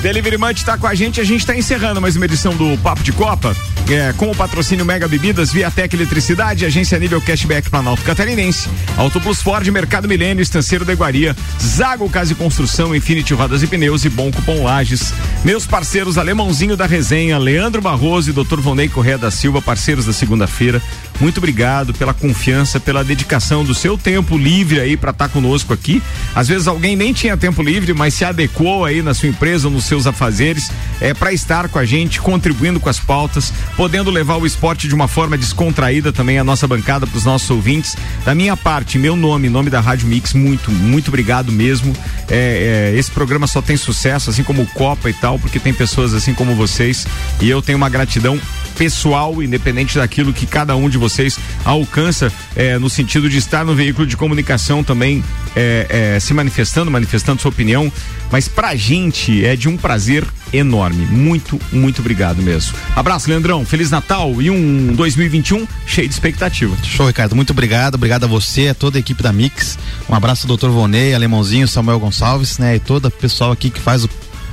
[0.03, 3.03] Delivery Munch está com a gente, a gente está encerrando mais uma edição do Papo
[3.03, 3.57] de Copa,
[3.91, 9.43] é, com o patrocínio Mega Bebidas, Viatec Eletricidade, Agência Nível Cashback Planalto Catarinense, Auto Plus
[9.43, 14.09] Ford, Mercado Milênio, Estanceiro da Iguaria, Zago Casa e Construção, Infinity Rodas e Pneus e
[14.09, 15.13] Bom Cupom Lages.
[15.45, 18.48] Meus parceiros Alemãozinho da Resenha, Leandro Barroso e Dr.
[18.57, 20.81] Vonei Correia da Silva, parceiros da segunda-feira.
[21.21, 25.73] Muito obrigado pela confiança, pela dedicação do seu tempo livre aí para estar tá conosco
[25.73, 26.03] aqui.
[26.35, 29.81] Às vezes alguém nem tinha tempo livre, mas se adequou aí na sua empresa, no
[29.81, 30.71] seus afazeres,
[31.01, 34.95] é para estar com a gente, contribuindo com as pautas, podendo levar o esporte de
[34.95, 37.97] uma forma descontraída também a nossa bancada para os nossos ouvintes.
[38.25, 41.93] Da minha parte, meu nome, nome da Rádio Mix, muito, muito obrigado mesmo.
[42.31, 45.75] É, é, esse programa só tem sucesso, assim como o Copa e tal, porque tem
[45.75, 47.07] pessoas assim como vocês
[47.41, 48.38] e eu tenho uma gratidão
[48.77, 53.75] pessoal, independente daquilo que cada um de vocês alcança, é, no sentido de estar no
[53.75, 55.23] veículo de comunicação também
[55.57, 57.93] é, é, se manifestando, manifestando sua opinião.
[58.31, 61.07] Mas pra gente é de um prazer enorme.
[61.07, 62.75] Muito, muito obrigado mesmo.
[62.95, 63.65] Abraço, Leandrão.
[63.65, 66.77] Feliz Natal e um 2021 cheio de expectativa.
[66.85, 67.35] Show, Ricardo.
[67.35, 67.95] Muito obrigado.
[67.95, 69.79] Obrigado a você, a toda a equipe da Mix.
[70.09, 70.69] Um abraço ao Dr.
[70.69, 72.77] Vonei, Alemãozinho, Samuel Gonçalves, né?
[72.77, 74.11] E todo o pessoal aqui que faz o,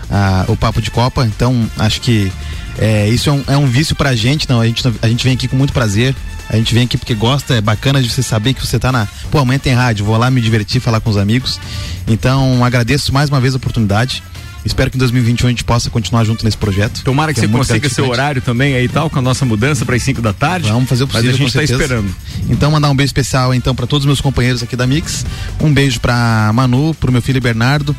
[0.10, 1.26] a, o Papo de Copa.
[1.26, 2.32] Então, acho que
[2.78, 4.60] é, isso é um, é um vício pra gente, não.
[4.60, 6.16] A gente, a gente vem aqui com muito prazer.
[6.50, 9.08] A gente vem aqui porque gosta, é bacana de você saber que você tá na.
[9.32, 11.60] Pô, amanhã tem rádio, vou lá me divertir, falar com os amigos.
[12.08, 14.22] Então, agradeço mais uma vez a oportunidade.
[14.64, 17.04] Espero que em 2021 a gente possa continuar junto nesse projeto.
[17.04, 19.46] Tomara que, é você muito consiga seu horário também aí e tal, com a nossa
[19.46, 20.70] mudança para as 5 da tarde.
[20.70, 22.16] Vamos fazer o possível, Mas a gente está esperando.
[22.50, 25.26] Então, mandar um beijo especial então para todos os meus companheiros aqui da Mix.
[25.60, 27.96] Um beijo pra Manu, pro meu filho Bernardo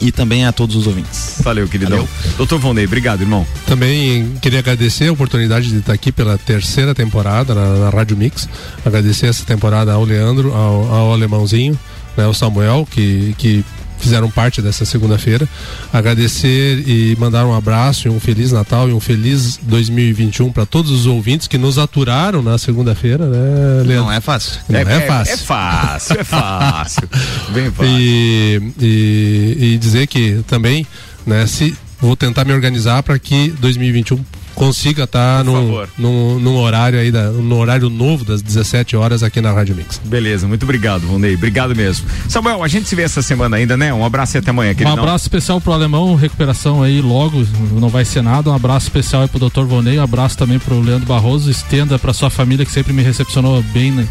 [0.00, 1.36] e também a todos os ouvintes.
[1.40, 2.08] Valeu, queridão.
[2.36, 3.46] Doutor Vonei, obrigado, irmão.
[3.66, 8.48] Também queria agradecer a oportunidade de estar aqui pela terceira temporada na, na Rádio Mix.
[8.84, 11.78] Agradecer essa temporada ao Leandro, ao, ao Alemãozinho,
[12.16, 13.64] né, ao Samuel, que, que
[14.00, 15.48] fizeram parte dessa segunda-feira.
[15.92, 20.90] Agradecer e mandar um abraço e um Feliz Natal e um Feliz 2021 para todos
[20.90, 24.04] os ouvintes que nos aturaram na segunda-feira, né, Leandro?
[24.04, 24.60] Não é fácil.
[24.68, 25.34] Não é, fácil.
[25.34, 27.08] É fácil, é fácil.
[27.52, 27.92] Bem fácil.
[27.92, 30.86] E, e, e dizer que também,
[31.26, 34.24] né, se vou tentar me organizar para que 2021
[34.60, 35.88] consiga estar num, favor.
[35.96, 39.98] num, num horário aí, da, no horário novo das 17 horas aqui na Rádio Mix.
[40.04, 41.34] Beleza, muito obrigado, Vonei.
[41.34, 42.06] Obrigado mesmo.
[42.28, 43.92] Samuel, a gente se vê essa semana ainda, né?
[43.92, 44.98] Um abraço e até amanhã, Um queridão.
[44.98, 47.42] abraço especial pro alemão, recuperação aí logo,
[47.72, 48.50] não vai ser nada.
[48.50, 49.62] Um abraço especial aí pro Dr.
[49.62, 53.62] Vonei, um abraço também pro Leandro Barroso, estenda pra sua família que sempre me recepcionou
[53.72, 54.04] bem na,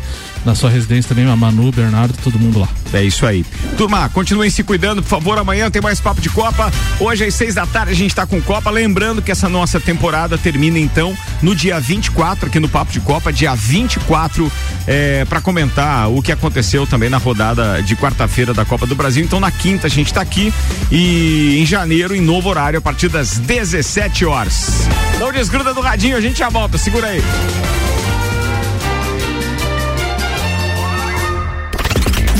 [0.45, 2.67] na sua residência também, a Manu, Bernardo, todo mundo lá.
[2.91, 3.45] É isso aí.
[3.77, 5.37] Turma, continuem se cuidando, por favor.
[5.37, 6.71] Amanhã tem mais papo de Copa.
[6.99, 8.69] Hoje às seis da tarde a gente tá com Copa.
[8.69, 13.31] Lembrando que essa nossa temporada termina então no dia 24 aqui no Papo de Copa,
[13.31, 14.51] dia 24,
[14.87, 19.23] é, para comentar o que aconteceu também na rodada de quarta-feira da Copa do Brasil.
[19.23, 20.53] Então na quinta a gente tá aqui
[20.91, 24.87] e em janeiro em novo horário a partir das 17 horas.
[25.19, 26.77] Não desgruda do radinho, a gente já volta.
[26.77, 27.21] Segura aí.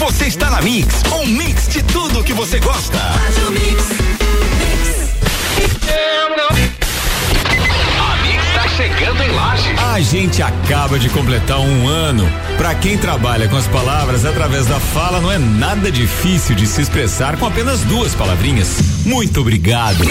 [0.10, 2.98] Você está na Mix, um mix de tudo que você gosta.
[2.98, 3.20] A
[8.24, 9.70] Mix tá chegando em Laje.
[9.78, 12.28] A gente acaba de completar um ano.
[12.58, 16.82] Pra quem trabalha com as palavras através da fala, não é nada difícil de se
[16.82, 18.80] expressar com apenas duas palavrinhas.
[19.06, 20.04] Muito obrigado.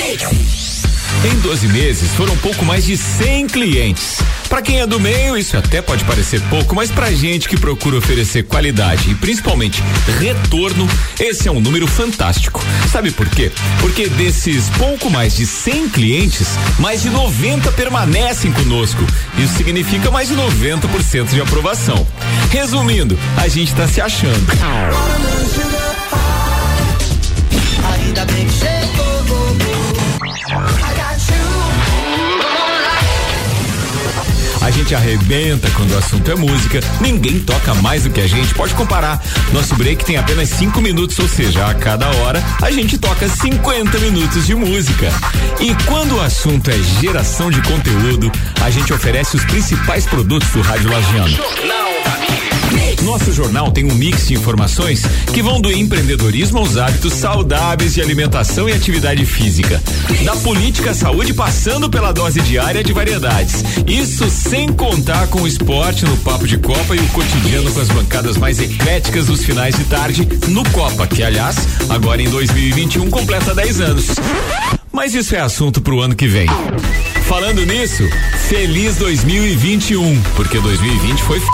[1.25, 4.19] Em 12 meses foram pouco mais de 100 clientes.
[4.49, 7.99] Pra quem é do meio, isso até pode parecer pouco, mas pra gente que procura
[7.99, 9.83] oferecer qualidade e principalmente
[10.19, 10.89] retorno,
[11.21, 12.65] esse é um número fantástico.
[12.91, 13.53] Sabe por quê?
[13.81, 19.05] Porque desses pouco mais de 100 clientes, mais de 90 permanecem conosco.
[19.37, 22.07] Isso significa mais de 90% de aprovação.
[22.51, 24.47] Resumindo, a gente tá se achando.
[27.93, 28.89] Ainda bem que chegou.
[34.69, 36.81] A gente arrebenta quando o assunto é música.
[37.01, 38.53] Ninguém toca mais do que a gente.
[38.53, 39.19] Pode comparar.
[39.51, 43.99] Nosso break tem apenas cinco minutos, ou seja, a cada hora a gente toca 50
[43.99, 45.11] minutos de música.
[45.59, 50.61] E quando o assunto é geração de conteúdo, a gente oferece os principais produtos do
[50.61, 51.39] Rádio Lagiano.
[53.03, 58.01] Nosso jornal tem um mix de informações que vão do empreendedorismo aos hábitos saudáveis de
[58.01, 59.81] alimentação e atividade física.
[60.25, 63.65] Da política à saúde, passando pela dose diária de variedades.
[63.87, 67.89] Isso sem contar com o esporte no Papo de Copa e o cotidiano com as
[67.89, 71.57] bancadas mais ecléticas dos finais de tarde no Copa, que aliás,
[71.89, 74.07] agora em 2021 completa 10 anos.
[74.93, 76.49] Mas isso é assunto pro ano que vem.
[77.29, 78.03] Falando nisso,
[78.49, 81.47] feliz 2021, porque 2020 foi f...